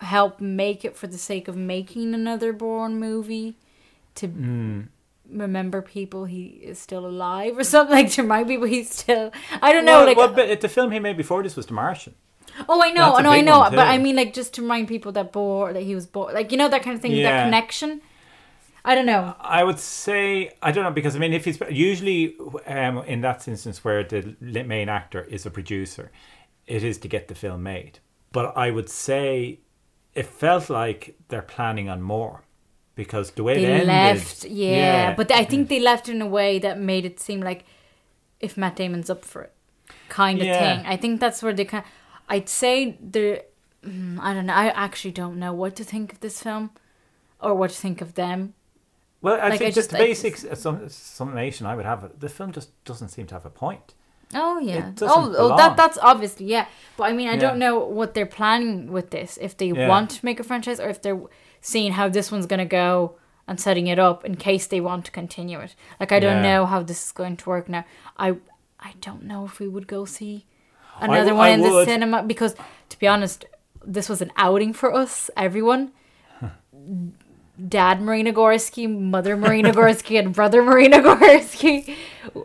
help 0.00 0.40
make 0.40 0.84
it 0.84 0.96
for 0.96 1.06
the 1.06 1.18
sake 1.18 1.48
of 1.48 1.56
making 1.56 2.14
another 2.14 2.52
Bourne 2.52 2.98
movie 2.98 3.56
to 4.14 4.28
Mm. 4.28 4.88
remember 5.30 5.82
people 5.82 6.24
he 6.24 6.46
is 6.62 6.78
still 6.78 7.04
alive 7.06 7.58
or 7.58 7.64
something 7.74 7.94
like 7.94 8.10
to 8.12 8.22
remind 8.22 8.48
people 8.48 8.66
he's 8.66 8.90
still. 8.94 9.30
I 9.62 9.72
don't 9.72 9.84
know. 9.84 9.98
well, 9.98 10.06
like, 10.06 10.16
well, 10.16 10.32
but 10.32 10.60
the 10.60 10.68
film 10.68 10.90
he 10.92 10.98
made 11.00 11.16
before 11.16 11.42
this 11.42 11.56
was 11.56 11.66
The 11.66 11.74
Martian. 11.74 12.14
Oh, 12.68 12.82
I 12.82 12.90
know, 12.90 13.18
no, 13.18 13.30
I 13.30 13.40
know, 13.40 13.60
but. 13.70 13.86
I 13.88 13.98
mean, 13.98 14.16
like, 14.16 14.32
just 14.32 14.54
to 14.54 14.62
remind 14.62 14.88
people 14.88 15.12
that 15.12 15.32
bore 15.32 15.72
that 15.72 15.82
he 15.82 15.94
was 15.94 16.06
born, 16.06 16.34
like, 16.34 16.50
you 16.52 16.58
know, 16.58 16.68
that 16.68 16.82
kind 16.82 16.94
of 16.96 17.02
thing, 17.02 17.22
that 17.22 17.44
connection. 17.44 18.00
I 18.84 18.94
don't 18.94 19.06
know. 19.06 19.34
I 19.40 19.64
would 19.64 19.78
say 19.78 20.52
I 20.62 20.72
don't 20.72 20.84
know 20.84 20.90
because 20.90 21.14
I 21.14 21.18
mean 21.18 21.34
if 21.34 21.44
he's 21.44 21.60
usually 21.68 22.36
um, 22.66 22.98
in 22.98 23.20
that 23.20 23.46
instance 23.46 23.84
where 23.84 24.02
the 24.02 24.34
main 24.40 24.88
actor 24.88 25.22
is 25.24 25.44
a 25.44 25.50
producer, 25.50 26.10
it 26.66 26.82
is 26.82 26.96
to 26.98 27.08
get 27.08 27.28
the 27.28 27.34
film 27.34 27.62
made. 27.64 27.98
But 28.32 28.56
I 28.56 28.70
would 28.70 28.88
say 28.88 29.58
it 30.14 30.26
felt 30.26 30.70
like 30.70 31.16
they're 31.28 31.42
planning 31.42 31.90
on 31.90 32.00
more 32.00 32.44
because 32.94 33.32
the 33.32 33.42
way 33.42 33.54
They 33.56 33.66
ended, 33.66 33.88
left, 33.88 34.44
yeah, 34.46 35.14
but 35.14 35.30
I 35.32 35.44
think 35.44 35.68
they 35.68 35.80
left 35.80 36.08
in 36.08 36.22
a 36.22 36.26
way 36.26 36.58
that 36.58 36.78
made 36.80 37.04
it 37.04 37.20
seem 37.20 37.40
like 37.40 37.64
if 38.40 38.56
Matt 38.56 38.76
Damon's 38.76 39.10
up 39.10 39.24
for 39.24 39.42
it, 39.42 39.52
kind 40.08 40.40
of 40.40 40.46
Yeah. 40.46 40.58
thing. 40.78 40.86
I 40.86 40.96
think 40.96 41.20
that's 41.20 41.42
where 41.42 41.52
they 41.52 41.64
kind. 41.66 41.84
I'd 42.28 42.48
say 42.48 42.98
they're. 43.00 43.42
mm, 43.84 44.18
I 44.20 44.34
don't 44.34 44.46
know. 44.46 44.54
I 44.54 44.66
actually 44.68 45.12
don't 45.12 45.38
know 45.38 45.52
what 45.52 45.76
to 45.76 45.84
think 45.84 46.12
of 46.12 46.20
this 46.20 46.42
film, 46.42 46.70
or 47.40 47.54
what 47.54 47.70
to 47.70 47.76
think 47.76 48.00
of 48.00 48.14
them. 48.14 48.54
well, 49.22 49.40
I 49.40 49.48
like, 49.48 49.58
think 49.58 49.62
I 49.62 49.64
just 49.70 49.76
just- 49.76 49.90
the 49.90 49.98
basic 49.98 50.36
sum, 50.36 50.88
summation 50.88 51.66
I 51.66 51.74
would 51.76 51.86
have. 51.86 52.18
The 52.20 52.28
film 52.28 52.52
just 52.52 52.70
doesn't 52.84 53.08
seem 53.08 53.26
to 53.28 53.34
have 53.34 53.46
a 53.46 53.50
point. 53.50 53.94
Oh 54.34 54.58
yeah. 54.58 54.92
Oh, 55.00 55.34
oh, 55.38 55.56
that 55.56 55.76
that's 55.76 55.96
obviously 56.02 56.46
yeah. 56.46 56.66
But 56.98 57.04
I 57.04 57.12
mean, 57.14 57.28
I 57.28 57.32
Yeah. 57.34 57.40
don't 57.40 57.58
know 57.58 57.78
what 57.78 58.12
they're 58.14 58.26
planning 58.26 58.92
with 58.92 59.10
this. 59.10 59.38
If 59.40 59.56
they 59.56 59.68
Yeah. 59.72 59.88
want 59.88 60.10
to 60.10 60.24
make 60.24 60.38
a 60.38 60.44
franchise, 60.44 60.78
or 60.80 60.88
if 60.90 61.00
they're 61.00 61.20
seeing 61.62 61.92
how 61.92 62.08
this 62.10 62.30
one's 62.30 62.44
gonna 62.46 62.66
go 62.66 63.16
and 63.46 63.58
setting 63.58 63.86
it 63.86 63.98
up 63.98 64.26
in 64.26 64.34
case 64.36 64.66
they 64.66 64.80
want 64.82 65.06
to 65.06 65.10
continue 65.10 65.58
it. 65.60 65.74
Like 65.98 66.12
I 66.12 66.20
don't 66.20 66.42
Yeah. 66.44 66.50
know 66.50 66.66
how 66.66 66.82
this 66.82 67.06
is 67.06 67.12
going 67.12 67.38
to 67.38 67.48
work 67.48 67.68
now. 67.70 67.84
I 68.18 68.36
I 68.78 68.92
don't 69.00 69.22
know 69.22 69.46
if 69.46 69.58
we 69.60 69.66
would 69.66 69.86
go 69.88 70.04
see 70.04 70.44
another 71.00 71.30
w- 71.30 71.36
one 71.36 71.46
I 71.48 71.50
in 71.50 71.60
the 71.62 71.84
cinema 71.84 72.22
because, 72.22 72.54
to 72.88 72.98
be 72.98 73.06
honest, 73.06 73.44
this 73.84 74.08
was 74.08 74.20
an 74.22 74.30
outing 74.36 74.72
for 74.72 74.94
us. 74.94 75.30
Everyone. 75.36 75.92
Dad 77.68 78.00
Marina 78.00 78.32
Gorski, 78.32 78.88
Mother 78.88 79.36
Marina 79.36 79.72
Gorski, 79.72 80.16
and 80.18 80.32
Brother 80.32 80.62
Marina 80.62 80.98
Gorski 81.02 81.96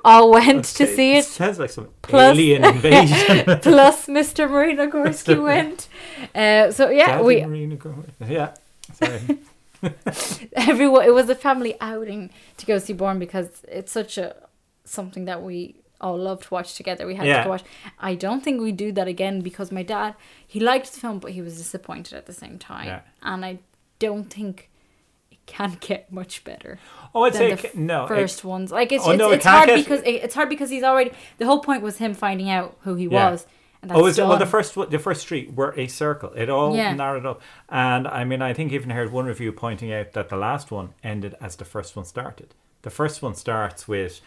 all 0.03 0.31
went 0.31 0.65
to 0.65 0.87
see 0.87 1.17
it. 1.17 1.25
sounds 1.25 1.59
like 1.59 1.69
some 1.69 1.89
Plus- 2.01 2.33
alien 2.35 2.65
invasion. 2.75 3.59
plus 3.61 4.07
Mr. 4.07 4.49
Marina 4.49 4.87
Gorski 4.87 5.41
went. 5.41 5.87
Uh, 6.33 6.71
so 6.71 6.89
yeah, 6.89 7.07
Daddy 7.17 7.23
we 7.23 7.45
Marina 7.45 7.77
yeah. 8.27 8.53
Sorry. 8.93 9.19
everyone. 10.53 11.05
It 11.05 11.13
was 11.13 11.29
a 11.29 11.35
family 11.35 11.75
outing 11.79 12.31
to 12.57 12.65
go 12.65 12.79
see 12.79 12.93
Bourne 12.93 13.19
because 13.19 13.49
it's 13.67 13.91
such 13.91 14.17
a 14.17 14.35
something 14.83 15.25
that 15.25 15.43
we 15.43 15.75
all 16.03 16.17
loved 16.17 16.51
watch 16.51 16.75
together. 16.75 17.07
We 17.07 17.15
had 17.15 17.25
Yeah. 17.27 17.37
to 17.39 17.43
go 17.45 17.49
watch. 17.51 17.63
I 17.99 18.13
don't 18.15 18.41
think 18.43 18.61
we 18.61 18.71
do 18.71 18.91
that 18.91 19.07
again 19.07 19.41
because 19.41 19.71
my 19.71 19.83
dad 19.83 20.15
he 20.45 20.59
liked 20.59 20.93
the 20.93 20.99
film, 20.99 21.17
but 21.19 21.31
he 21.31 21.41
was 21.41 21.57
disappointed 21.57 22.13
at 22.17 22.25
the 22.25 22.33
same 22.33 22.57
time, 22.59 22.87
Yeah. 22.87 22.99
and 23.21 23.43
I 23.45 23.59
don't 23.99 24.29
think 24.37 24.69
it 25.31 25.39
can 25.45 25.77
get 25.89 26.11
much 26.11 26.43
better. 26.43 26.77
Oh, 27.15 27.23
I'd 27.23 27.35
say 27.35 27.51
it 27.51 27.75
no. 27.75 28.03
it- 28.05 28.07
first 28.09 28.43
ones. 28.43 28.71
Like 28.71 28.91
it's 28.91 29.05
Oh, 29.07 29.11
it's, 29.11 29.19
no, 29.19 29.31
it 29.31 29.35
it's 29.37 29.45
hard 29.45 29.67
get- 29.69 29.77
because 29.77 30.01
it, 30.01 30.15
it's 30.25 30.35
hard 30.35 30.49
because 30.49 30.69
he's 30.69 30.83
already 30.83 31.11
the 31.39 31.45
whole 31.45 31.59
point 31.61 31.81
was 31.81 31.97
him 31.97 32.13
finding 32.13 32.49
out 32.49 32.75
who 32.81 32.95
he 32.95 33.05
Yeah. 33.07 33.31
was. 33.31 33.47
And 33.81 33.91
Oh, 33.91 34.05
is 34.05 34.17
it, 34.17 34.25
well, 34.25 34.37
the 34.37 34.45
first 34.45 34.77
one- 34.77 34.89
the 34.89 34.97
first 34.99 35.27
three 35.27 35.49
were 35.53 35.73
a 35.77 35.87
circle. 35.87 36.31
It 36.43 36.49
all 36.49 36.73
Yeah. 36.75 36.93
narrowed 36.93 37.25
up, 37.25 37.41
and 37.69 38.07
I 38.07 38.23
mean, 38.23 38.41
I 38.41 38.53
think 38.53 38.71
even 38.71 38.91
heard 38.91 39.11
one 39.11 39.25
review 39.25 39.51
pointing 39.51 39.91
out 39.91 40.13
that 40.13 40.29
the 40.29 40.37
last 40.37 40.71
one 40.71 40.93
ended 41.03 41.35
as 41.41 41.57
the 41.57 41.65
first 41.65 41.95
one 41.97 42.05
started. 42.05 42.53
The 42.83 42.89
first 42.89 43.21
one 43.21 43.35
starts 43.35 43.85
with 43.87 44.21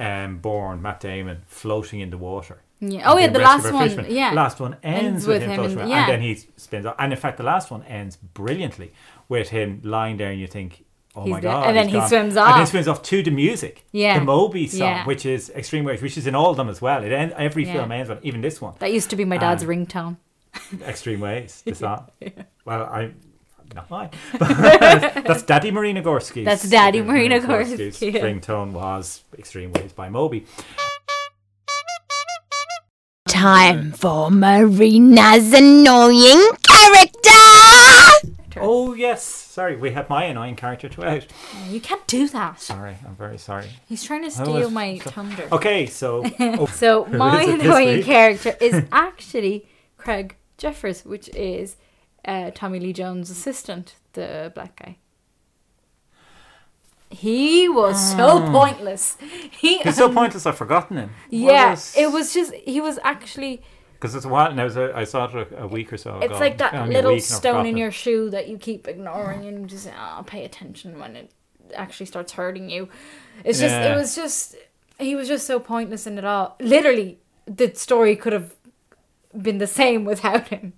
um, 0.00 0.38
Bourne, 0.38 0.80
Matt 0.82 1.00
Damon, 1.00 1.42
floating 1.46 2.00
in 2.00 2.10
the 2.10 2.18
water. 2.18 2.62
Yeah. 2.80 3.02
Oh 3.12 3.18
yeah, 3.18 3.26
the 3.28 3.38
last 3.40 3.70
one. 3.72 4.06
Yeah. 4.08 4.32
Last 4.32 4.58
one 4.58 4.76
ends, 4.82 5.04
Ends 5.04 5.26
with, 5.26 5.42
him, 5.42 5.50
him 5.50 5.56
floating 5.56 5.78
in- 5.80 5.88
yeah. 5.88 6.02
and 6.04 6.12
then 6.12 6.20
he 6.22 6.34
spins 6.56 6.86
off. 6.86 6.96
And 6.98 7.12
in 7.12 7.18
fact, 7.18 7.36
the 7.36 7.42
last 7.44 7.70
one 7.70 7.82
ends 7.84 8.16
brilliantly 8.16 8.92
with 9.28 9.50
him 9.50 9.80
lying 9.84 10.16
there, 10.16 10.30
and 10.30 10.40
you 10.40 10.46
think. 10.46 10.84
Oh 11.16 11.22
He's 11.24 11.30
my 11.32 11.40
dead. 11.40 11.48
god! 11.50 11.66
And 11.66 11.76
then 11.76 11.88
he 11.88 11.94
gone. 11.94 12.08
swims 12.08 12.36
off, 12.36 12.46
And 12.46 12.54
then 12.54 12.60
he 12.66 12.70
swims 12.70 12.86
off 12.88 13.02
to 13.02 13.20
the 13.22 13.32
music. 13.32 13.84
Yeah. 13.90 14.20
The 14.20 14.24
Moby 14.24 14.68
song, 14.68 14.78
Yeah. 14.80 15.04
which 15.06 15.26
is 15.26 15.50
Extreme 15.50 15.84
Ways, 15.84 16.00
which 16.00 16.16
is 16.16 16.26
in 16.28 16.36
all 16.36 16.50
of 16.52 16.56
them 16.56 16.68
as 16.68 16.80
well. 16.80 17.02
It 17.02 17.10
end, 17.10 17.32
every 17.36 17.64
Yeah. 17.66 17.72
film 17.72 17.90
ends 17.90 18.08
with 18.08 18.24
even 18.24 18.40
this 18.42 18.60
one. 18.60 18.74
That 18.78 18.92
used 18.92 19.10
to 19.10 19.16
be 19.16 19.24
my 19.24 19.36
dad's 19.36 19.64
Um, 19.64 19.68
ringtone. 19.70 20.16
Extreme 20.86 21.18
Ways, 21.20 21.62
the 21.66 21.74
song. 21.84 22.06
Well, 22.64 22.84
I 22.84 23.10
not 23.74 23.90
mine. 23.90 24.10
That's 24.38 25.42
Daddy 25.42 25.70
Marina 25.70 26.02
Gorski. 26.02 26.44
That's 26.44 26.68
Daddy 26.68 27.02
Marina 27.02 27.38
Gorski, 27.40 28.12
yeah. 28.12 28.20
ringtone 28.20 28.72
was 28.72 29.24
Extreme 29.38 29.72
Ways 29.72 29.92
by 29.92 30.08
Moby. 30.08 30.46
Time 33.28 33.92
for 33.92 34.30
Marina's 34.30 35.52
annoying 35.52 36.50
character! 36.66 37.30
Oh 38.56 38.94
yes, 38.94 39.24
sorry, 39.24 39.76
we 39.76 39.92
had 39.92 40.10
my 40.10 40.24
annoying 40.24 40.56
character 40.56 40.88
throughout. 40.88 41.26
You 41.68 41.80
can't 41.80 42.06
do 42.06 42.28
that. 42.28 42.60
Sorry, 42.60 42.96
I'm 43.06 43.14
very 43.14 43.38
sorry. 43.38 43.68
He's 43.88 44.02
trying 44.02 44.24
to 44.24 44.30
steal 44.30 44.52
was- 44.52 44.70
my 44.70 44.98
thunder. 44.98 45.48
Okay, 45.52 45.86
so 45.86 46.24
oh, 46.40 46.66
So 46.66 47.06
my 47.06 47.42
is 47.42 47.48
it 47.48 47.58
this 47.58 47.66
annoying 47.66 48.02
character 48.02 48.56
is 48.60 48.84
actually 48.92 49.66
Craig 49.96 50.36
Jeffers, 50.58 51.04
which 51.04 51.28
is 51.30 51.76
uh, 52.24 52.50
Tommy 52.54 52.80
Lee 52.80 52.92
Jones' 52.92 53.30
assistant, 53.30 53.96
the 54.12 54.52
black 54.54 54.76
guy. 54.76 54.96
He 57.10 57.68
was 57.68 58.14
so 58.16 58.40
pointless. 58.52 59.16
He 59.50 59.78
He's 59.78 59.96
so 59.96 60.12
pointless. 60.12 60.46
I've 60.46 60.56
forgotten 60.56 60.96
him. 60.96 61.10
yeah, 61.28 61.76
it 61.96 62.12
was 62.12 62.32
just 62.32 62.54
he 62.54 62.80
was 62.80 63.00
actually 63.02 63.62
because 63.94 64.14
it's 64.14 64.24
a 64.24 64.28
while 64.28 64.54
now. 64.54 64.66
I 64.94 65.04
saw 65.04 65.24
it 65.24 65.52
a, 65.52 65.64
a 65.64 65.66
week 65.66 65.92
or 65.92 65.96
so 65.96 66.16
ago. 66.16 66.26
it's 66.26 66.40
like 66.40 66.58
that 66.58 66.72
little 66.72 66.88
week 66.88 67.02
and 67.04 67.08
I've 67.16 67.22
stone 67.22 67.66
in 67.66 67.76
your 67.76 67.90
shoe 67.90 68.30
that 68.30 68.48
you 68.48 68.58
keep 68.58 68.86
ignoring 68.86 69.44
and 69.44 69.60
you 69.62 69.66
just 69.66 69.88
oh, 69.88 70.22
pay 70.24 70.44
attention 70.44 70.98
when 71.00 71.16
it 71.16 71.32
actually 71.74 72.06
starts 72.06 72.32
hurting 72.32 72.70
you. 72.70 72.88
It's 73.44 73.58
just 73.58 73.74
Yeah. 73.74 73.92
it 73.92 73.96
was 73.96 74.14
just 74.14 74.56
he 74.98 75.16
was 75.16 75.26
just 75.26 75.46
so 75.46 75.58
pointless 75.58 76.06
in 76.06 76.16
it 76.16 76.24
all. 76.24 76.56
Literally, 76.60 77.18
the 77.46 77.74
story 77.74 78.14
could 78.14 78.32
have 78.32 78.54
been 79.36 79.58
the 79.58 79.66
same 79.66 80.04
without 80.12 80.48
him. 80.48 80.74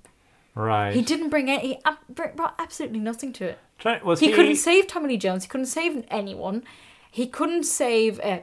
Right. 0.55 0.95
He 0.95 1.03
didn't 1.03 1.31
bring 1.31 1.51
any. 1.51 1.67
He 1.67 1.79
ab- 1.85 1.99
brought 2.37 2.55
absolutely 2.59 2.99
nothing 3.01 3.33
to 3.35 3.45
it. 3.47 3.59
Try, 3.79 4.03
was 4.03 4.21
He, 4.21 4.27
he, 4.29 4.33
couldn't 4.33 4.57
save 4.57 4.87
Tommy 4.87 5.09
Lee 5.09 5.17
Jones. 5.17 5.45
He 5.45 5.49
couldn't 5.49 5.67
save 5.67 6.05
anyone. 6.11 6.63
He 7.11 7.27
couldn't 7.27 7.65
save. 7.65 8.21
Uh, 8.21 8.41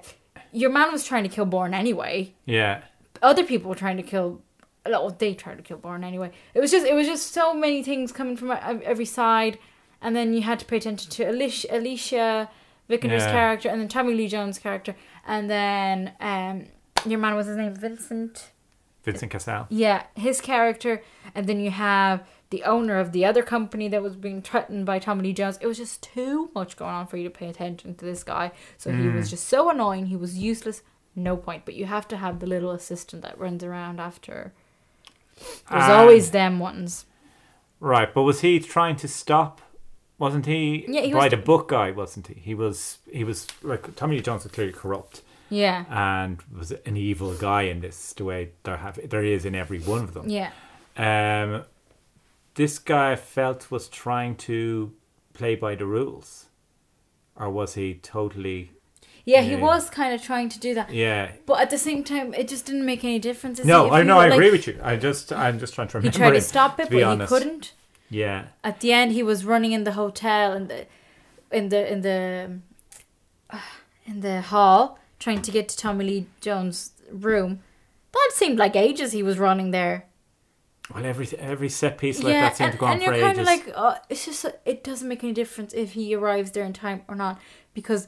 your 0.51 0.71
man 0.71 0.91
was 0.91 1.03
trying 1.05 1.23
to 1.23 1.29
kill 1.29 1.45
Bourne 1.45 1.73
anyway. 1.73 2.33
Yeah. 2.45 2.81
Other 3.21 3.43
people 3.43 3.69
were 3.69 3.75
trying 3.75 3.97
to 3.97 4.03
kill. 4.03 4.41
Oh, 4.85 5.11
they 5.11 5.33
tried 5.35 5.57
to 5.57 5.63
kill 5.63 5.77
Bourne 5.77 6.03
anyway. 6.03 6.31
It 6.53 6.59
was 6.59 6.71
just. 6.71 6.85
It 6.85 6.93
was 6.93 7.05
just 7.05 7.31
so 7.31 7.53
many 7.53 7.83
things 7.83 8.11
coming 8.11 8.35
from 8.37 8.51
every 8.83 9.05
side, 9.05 9.59
and 10.01 10.15
then 10.15 10.33
you 10.33 10.41
had 10.41 10.59
to 10.59 10.65
pay 10.65 10.77
attention 10.77 11.11
to 11.11 11.29
Alicia, 11.29 11.67
Alicia 11.77 12.49
Vikander's 12.89 13.23
Yeah. 13.23 13.31
character, 13.31 13.69
and 13.69 13.79
then 13.81 13.87
Tommy 13.87 14.15
Lee 14.15 14.27
Jones' 14.27 14.57
character, 14.57 14.95
and 15.27 15.47
then 15.49 16.13
um, 16.19 16.65
your 17.05 17.19
man 17.19 17.35
was 17.35 17.45
his 17.47 17.55
name 17.57 17.75
Vincent. 17.75 18.49
Vincent 19.11 19.31
Cassel. 19.31 19.67
Yeah, 19.69 20.03
his 20.15 20.41
character, 20.41 21.01
and 21.33 21.47
then 21.47 21.59
you 21.59 21.71
have 21.71 22.27
the 22.49 22.63
owner 22.63 22.97
of 22.99 23.11
the 23.11 23.25
other 23.25 23.43
company 23.43 23.87
that 23.89 24.01
was 24.01 24.15
being 24.15 24.41
threatened 24.41 24.85
by 24.85 24.99
Tommy 24.99 25.23
Lee 25.23 25.33
Jones. 25.33 25.57
It 25.61 25.67
was 25.67 25.77
just 25.77 26.01
too 26.01 26.49
much 26.55 26.77
going 26.77 26.93
on 26.93 27.07
for 27.07 27.17
you 27.17 27.23
to 27.23 27.29
pay 27.29 27.47
attention 27.47 27.95
to 27.95 28.05
this 28.05 28.23
guy. 28.23 28.51
So 28.77 28.91
he 28.91 29.07
was 29.07 29.27
mm. 29.27 29.29
just 29.31 29.47
so 29.47 29.69
annoying. 29.69 30.07
He 30.07 30.15
was 30.15 30.37
useless. 30.37 30.81
No 31.15 31.37
point. 31.37 31.65
But 31.65 31.75
you 31.75 31.85
have 31.85 32.07
to 32.07 32.17
have 32.17 32.39
the 32.39 32.47
little 32.47 32.71
assistant 32.71 33.21
that 33.21 33.37
runs 33.37 33.63
around 33.63 33.99
after. 33.99 34.53
There's 35.37 35.83
And- 35.83 35.93
always 35.93 36.31
them 36.31 36.59
ones. 36.59 37.05
Right, 37.79 38.13
but 38.13 38.23
was 38.23 38.41
he 38.41 38.59
trying 38.59 38.97
to 38.97 39.07
stop? 39.07 39.61
Wasn't 40.17 40.47
he? 40.47 40.85
Yeah, 40.89 41.01
he 41.01 41.13
was 41.13 41.23
by 41.23 41.29
the 41.29 41.37
book 41.37 41.69
guy, 41.69 41.91
wasn't 41.91 42.27
he? 42.27 42.33
He 42.33 42.53
was. 42.53 42.97
He 43.09 43.23
was 43.23 43.47
like 43.63 43.95
Tommy 43.95 44.17
Lee 44.17 44.21
Jones 44.21 44.43
was 44.43 44.51
clearly 44.51 44.73
corrupt 44.73 45.21
Yeah. 45.49 45.85
and 45.89 46.41
was 46.55 46.71
an 46.71 46.97
evil 46.97 47.33
guy 47.35 47.63
in 47.63 47.81
this. 47.81 48.13
The 48.13 48.23
way 48.23 48.49
there 48.63 48.77
have 48.77 48.99
there 49.09 49.23
is 49.23 49.45
in 49.45 49.55
every 49.55 49.79
one 49.79 50.03
of 50.03 50.13
them. 50.13 50.29
Yeah. 50.29 50.51
Um, 50.97 51.63
this 52.55 52.79
guy 52.79 53.15
felt 53.15 53.71
was 53.71 53.87
trying 53.87 54.35
to 54.37 54.93
play 55.33 55.55
by 55.55 55.75
the 55.75 55.85
rules, 55.85 56.45
or 57.35 57.49
was 57.49 57.75
he 57.75 57.93
totally? 57.95 58.71
Yeah, 59.25 59.41
he 59.41 59.51
Yeah. 59.51 59.61
was 59.61 59.89
kind 59.89 60.13
of 60.13 60.21
trying 60.23 60.49
to 60.49 60.59
do 60.59 60.73
that. 60.73 60.91
Yeah. 60.91 61.31
But 61.45 61.61
at 61.61 61.69
the 61.69 61.77
same 61.77 62.03
time, 62.03 62.33
it 62.33 62.47
just 62.47 62.65
didn't 62.65 62.85
make 62.85 63.03
any 63.03 63.19
difference. 63.19 63.63
No, 63.63 63.91
I 63.91 64.01
know. 64.03 64.17
I 64.19 64.25
like, 64.29 64.33
agree 64.33 64.51
with 64.51 64.65
you. 64.67 64.79
I 64.83 64.95
just, 64.95 65.31
I'm 65.31 65.59
just 65.59 65.73
trying 65.75 65.87
to 65.89 65.97
remember. 65.99 66.17
He 66.17 66.17
tried 66.17 66.31
to 66.31 66.41
stop 66.41 66.79
it, 66.79 66.89
to 66.89 66.91
but 67.05 67.19
he 67.21 67.27
couldn't. 67.27 67.73
Yeah. 68.09 68.45
at 68.63 68.79
the 68.79 68.91
end 68.91 69.11
he 69.11 69.21
was 69.21 69.45
running 69.45 69.71
in 69.71 69.83
the 69.83 69.91
hotel 69.91 70.53
in 70.53 70.67
the 70.67 70.87
in 71.51 71.69
the 71.69 71.91
in 71.91 72.01
the 72.01 72.59
in 74.07 74.21
the 74.21 74.41
hall 74.41 74.97
trying 75.19 75.41
to 75.41 75.51
get 75.51 75.69
to 75.69 75.77
Tommy 75.77 76.05
Lee 76.05 76.27
Jones' 76.41 76.91
room. 77.11 77.59
That 78.11 78.31
seemed 78.33 78.57
like 78.57 78.75
ages 78.75 79.11
he 79.11 79.23
was 79.23 79.37
running 79.37 79.71
there. 79.71 80.05
Well, 80.93 81.05
every 81.05 81.27
every 81.37 81.69
set 81.69 81.99
piece 81.99 82.23
like 82.23 82.33
that 82.33 82.57
seemed 82.57 82.69
and, 82.69 82.73
to 82.73 82.79
go 82.79 82.85
on 82.87 82.93
and 82.93 83.03
for 83.03 83.13
you're 83.13 83.21
kind 83.21 83.39
of 83.39 83.45
like, 83.45 83.71
oh, 83.75 83.95
it's 84.09 84.25
just 84.25 84.45
it 84.65 84.83
doesn't 84.83 85.07
make 85.07 85.23
any 85.23 85.33
difference 85.33 85.73
if 85.73 85.91
he 85.91 86.15
arrives 86.15 86.51
there 86.51 86.63
in 86.63 86.73
time 86.73 87.03
or 87.07 87.15
not 87.15 87.39
because 87.75 88.07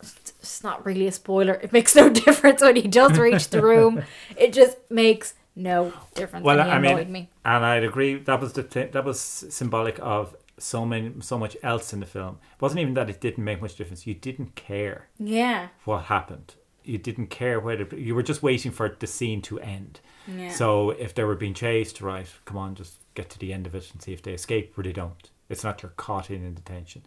it's 0.00 0.62
not 0.62 0.86
really 0.86 1.06
a 1.06 1.12
spoiler. 1.12 1.54
It 1.54 1.72
makes 1.72 1.94
no 1.94 2.08
difference 2.24 2.62
when 2.62 2.76
he 2.76 2.88
does 2.88 3.18
reach 3.18 3.48
the 3.48 3.62
room. 3.62 4.02
It 4.36 4.52
just 4.52 4.78
makes 4.88 5.34
no 5.54 5.92
difference. 6.14 6.44
Well, 6.44 6.60
I 6.60 6.78
mean, 6.78 7.12
me. 7.12 7.28
and 7.44 7.64
I'd 7.64 7.84
agree. 7.84 8.14
That 8.14 8.40
was 8.40 8.52
the 8.54 8.62
th- 8.62 8.92
that 8.92 9.04
was 9.04 9.20
symbolic 9.20 9.98
of 10.00 10.34
so 10.58 10.84
many, 10.84 11.12
so 11.20 11.38
much 11.38 11.56
else 11.62 11.92
in 11.92 12.00
the 12.00 12.06
film. 12.06 12.38
It 12.56 12.62
wasn't 12.62 12.80
even 12.80 12.94
that 12.94 13.08
it 13.10 13.20
didn't 13.20 13.44
make 13.44 13.60
much 13.62 13.76
difference. 13.76 14.06
You 14.06 14.14
didn't 14.14 14.54
care 14.54 15.08
Yeah. 15.18 15.68
what 15.84 16.04
happened. 16.04 16.54
You 16.84 16.98
didn't 16.98 17.26
care 17.28 17.60
whether 17.60 17.84
you 17.96 18.14
were 18.14 18.22
just 18.22 18.42
waiting 18.42 18.72
for 18.72 18.88
the 18.98 19.06
scene 19.06 19.42
to 19.42 19.58
end. 19.60 20.00
Yeah. 20.26 20.50
So 20.50 20.90
if 20.90 21.14
they 21.14 21.24
were 21.24 21.34
being 21.34 21.54
chased, 21.54 22.00
right, 22.00 22.26
come 22.44 22.56
on, 22.56 22.74
just 22.74 22.98
get 23.14 23.28
to 23.30 23.38
the 23.38 23.52
end 23.52 23.66
of 23.66 23.74
it 23.74 23.90
and 23.92 24.00
see 24.02 24.12
if 24.12 24.22
they 24.22 24.32
escape 24.32 24.76
or 24.78 24.82
they 24.82 24.92
don't. 24.92 25.30
It's 25.48 25.64
not 25.64 25.82
you're 25.82 25.92
caught 25.96 26.30
in 26.30 26.44
in 26.44 26.54
detention. 26.54 27.02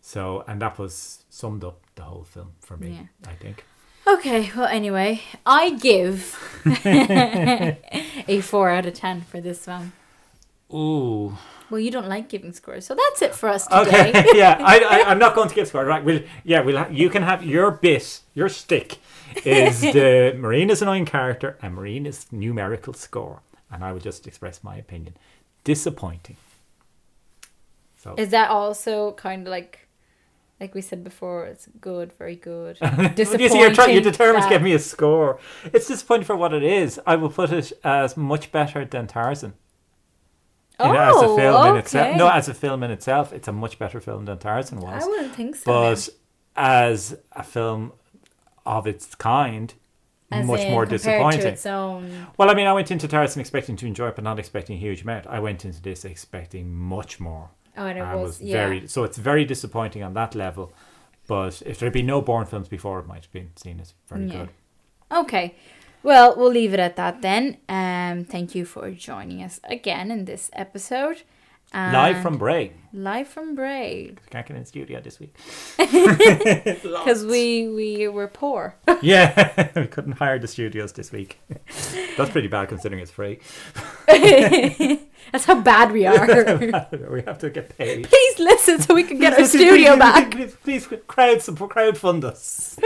So, 0.00 0.44
and 0.48 0.60
that 0.62 0.78
was 0.78 1.24
summed 1.28 1.62
up 1.64 1.80
the 1.94 2.02
whole 2.02 2.24
film 2.24 2.52
for 2.60 2.76
me. 2.76 3.08
I 3.26 3.32
think. 3.34 3.64
Okay, 4.06 4.50
well, 4.56 4.66
anyway, 4.66 5.20
I 5.44 5.70
give 5.74 6.36
a 6.84 8.40
4 8.40 8.70
out 8.70 8.86
of 8.86 8.94
10 8.94 9.20
for 9.22 9.40
this 9.40 9.66
one. 9.66 9.92
Ooh. 10.72 11.36
Well, 11.70 11.80
you 11.80 11.90
don't 11.90 12.08
like 12.08 12.28
giving 12.28 12.52
scores, 12.52 12.84
so 12.84 12.94
that's 12.94 13.22
it 13.22 13.34
for 13.34 13.48
us 13.48 13.66
today. 13.66 14.10
Okay. 14.10 14.26
yeah, 14.34 14.58
I, 14.64 15.02
I'm 15.06 15.18
not 15.18 15.34
going 15.34 15.48
to 15.48 15.54
give 15.54 15.68
score. 15.68 15.84
Right. 15.84 16.04
We'll, 16.04 16.22
yeah, 16.44 16.60
we'll. 16.60 16.76
Ha- 16.78 16.88
you 16.90 17.08
can 17.08 17.22
have 17.22 17.44
your 17.44 17.70
bit. 17.70 18.20
Your 18.34 18.48
stick 18.48 18.98
is 19.44 19.80
the 19.98 20.34
Marina's 20.36 20.82
annoying 20.82 21.06
character 21.06 21.56
and 21.62 21.74
Marina's 21.74 22.26
numerical 22.32 22.92
score, 22.92 23.42
and 23.70 23.84
I 23.84 23.92
will 23.92 24.00
just 24.00 24.26
express 24.26 24.64
my 24.64 24.76
opinion. 24.76 25.16
Disappointing. 25.62 26.36
So 27.96 28.14
Is 28.16 28.30
that 28.30 28.50
also 28.50 29.12
kind 29.12 29.46
of 29.46 29.50
like, 29.50 29.86
like 30.58 30.74
we 30.74 30.80
said 30.80 31.04
before, 31.04 31.44
it's 31.44 31.68
good, 31.82 32.14
very 32.14 32.34
good. 32.34 32.78
Disappointing. 32.78 33.40
you 33.40 33.48
see, 33.50 33.60
you're, 33.60 33.74
trying, 33.74 33.92
you're 33.92 34.02
determined 34.02 34.44
to 34.44 34.48
give 34.48 34.62
me 34.62 34.72
a 34.72 34.78
score. 34.78 35.38
It's 35.64 35.86
disappointing 35.86 36.24
for 36.24 36.34
what 36.34 36.54
it 36.54 36.62
is. 36.62 36.98
I 37.06 37.16
will 37.16 37.28
put 37.28 37.52
it 37.52 37.72
as 37.84 38.16
much 38.16 38.50
better 38.52 38.86
than 38.86 39.06
Tarzan. 39.06 39.52
You 40.86 40.92
know, 40.92 40.98
as 41.00 41.16
a 41.22 41.26
Oh, 41.26 41.36
film 41.36 41.66
in 41.68 41.76
itself. 41.76 42.16
No, 42.16 42.28
as 42.28 42.48
a 42.48 42.54
film 42.54 42.82
in 42.82 42.90
itself, 42.90 43.32
it's 43.32 43.48
a 43.48 43.52
much 43.52 43.78
better 43.78 44.00
film 44.00 44.24
than 44.24 44.38
Tarzan 44.38 44.80
was. 44.80 45.02
I 45.02 45.06
wouldn't 45.06 45.34
think 45.34 45.56
so. 45.56 45.62
but 45.66 46.08
as 46.56 47.16
a 47.32 47.42
film 47.42 47.92
of 48.66 48.86
its 48.86 49.14
kind, 49.14 49.74
As 50.30 50.46
much 50.46 50.60
more 50.68 50.86
disappointing. 50.86 51.40
To 51.40 51.48
its 51.48 51.66
own. 51.66 52.26
Well, 52.36 52.50
I 52.50 52.54
mean, 52.54 52.66
I 52.66 52.72
went 52.72 52.90
into 52.90 53.08
Tarzan 53.08 53.40
expecting 53.40 53.76
to 53.76 53.86
enjoy 53.86 54.08
it, 54.08 54.14
but 54.14 54.24
not 54.24 54.38
expecting 54.38 54.76
a 54.76 54.78
huge 54.80 55.02
amount. 55.02 55.26
I 55.26 55.40
went 55.40 55.64
into 55.64 55.82
this 55.82 56.04
expecting 56.04 56.72
much 56.74 57.18
more. 57.20 57.50
Oh, 57.76 57.86
and 57.86 57.98
it 57.98 58.02
and 58.02 58.20
was, 58.20 58.40
yeah. 58.40 58.52
very 58.56 58.86
so 58.88 59.04
it's 59.04 59.16
very 59.18 59.44
disappointing 59.44 60.02
on 60.02 60.14
that 60.14 60.34
level. 60.34 60.72
But 61.26 61.62
if 61.64 61.78
there'd 61.78 61.92
been 61.92 62.06
no 62.06 62.20
Bourne 62.20 62.46
films 62.46 62.68
before, 62.68 62.98
it 63.00 63.06
might 63.06 63.22
have 63.24 63.32
been 63.32 63.50
seen 63.56 63.80
as 63.80 63.94
very 64.08 64.26
Yeah. 64.26 64.32
good. 64.38 64.48
Okay. 65.12 65.54
Well, 66.02 66.34
we'll 66.36 66.50
leave 66.50 66.72
it 66.72 66.80
at 66.80 66.96
that 66.96 67.20
then. 67.20 67.58
Um, 67.68 68.24
thank 68.24 68.54
you 68.54 68.64
for 68.64 68.90
joining 68.90 69.42
us 69.42 69.60
again 69.64 70.10
in 70.10 70.24
this 70.24 70.50
episode. 70.54 71.22
Live 71.72 72.20
from 72.20 72.36
Bray. 72.36 72.72
live 72.92 73.28
from 73.28 73.54
Bray 73.54 74.12
Can't 74.30 74.44
get 74.44 74.56
in 74.56 74.64
studio 74.64 75.00
this 75.00 75.20
week. 75.20 75.36
because 75.78 77.24
we 77.24 77.68
we 77.68 78.08
were 78.08 78.26
poor. 78.26 78.74
yeah, 79.02 79.68
we 79.76 79.86
couldn't 79.86 80.18
hire 80.18 80.40
the 80.40 80.48
studios 80.48 80.92
this 80.94 81.12
week. 81.12 81.38
That's 82.16 82.30
pretty 82.30 82.48
bad 82.48 82.70
considering 82.70 83.00
it's 83.00 83.12
free. 83.12 83.38
That's 84.08 85.44
how 85.44 85.60
bad 85.60 85.92
we 85.92 86.06
are. 86.06 86.26
we 87.08 87.22
have 87.22 87.38
to 87.38 87.50
get 87.50 87.76
paid. 87.78 88.08
Please 88.08 88.38
listen 88.40 88.80
so 88.80 88.92
we 88.92 89.04
can 89.04 89.20
get 89.20 89.38
our 89.38 89.44
studio 89.44 89.96
back. 89.96 90.32
Please, 90.64 90.88
crowd 91.06 91.40
some 91.40 91.56
crowdfund 91.56 92.24
us. 92.24 92.80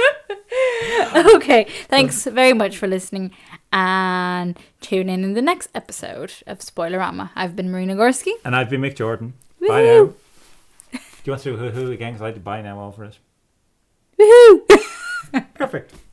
Okay, 1.37 1.65
thanks 1.89 2.25
very 2.25 2.53
much 2.53 2.77
for 2.77 2.87
listening 2.87 3.31
and 3.73 4.59
tune 4.81 5.09
in 5.09 5.25
in 5.25 5.35
the 5.35 5.43
next 5.43 5.69
episode 5.75 6.33
of 6.47 6.59
Spoilerama. 6.59 7.31
I've 7.35 7.55
been 7.57 7.71
Marina 7.71 7.95
Gorski. 7.95 8.33
And 8.45 8.55
I've 8.55 8.71
been 8.71 8.81
Mick 8.81 8.97
Jordan. 8.97 9.35
Bye 9.67 9.83
now. 9.83 10.13
Do 10.93 10.99
you 11.25 11.33
want 11.33 11.43
to 11.43 11.51
do 11.53 11.57
hoo 11.57 11.71
hoo 11.71 11.93
again? 11.93 12.13
Because 12.13 12.27
I 12.27 12.31
did 12.31 12.45
bye 12.45 12.63
now 12.63 12.79
all 12.79 12.89
over 12.89 13.05
it. 13.05 13.19
Woohoo! 14.19 15.95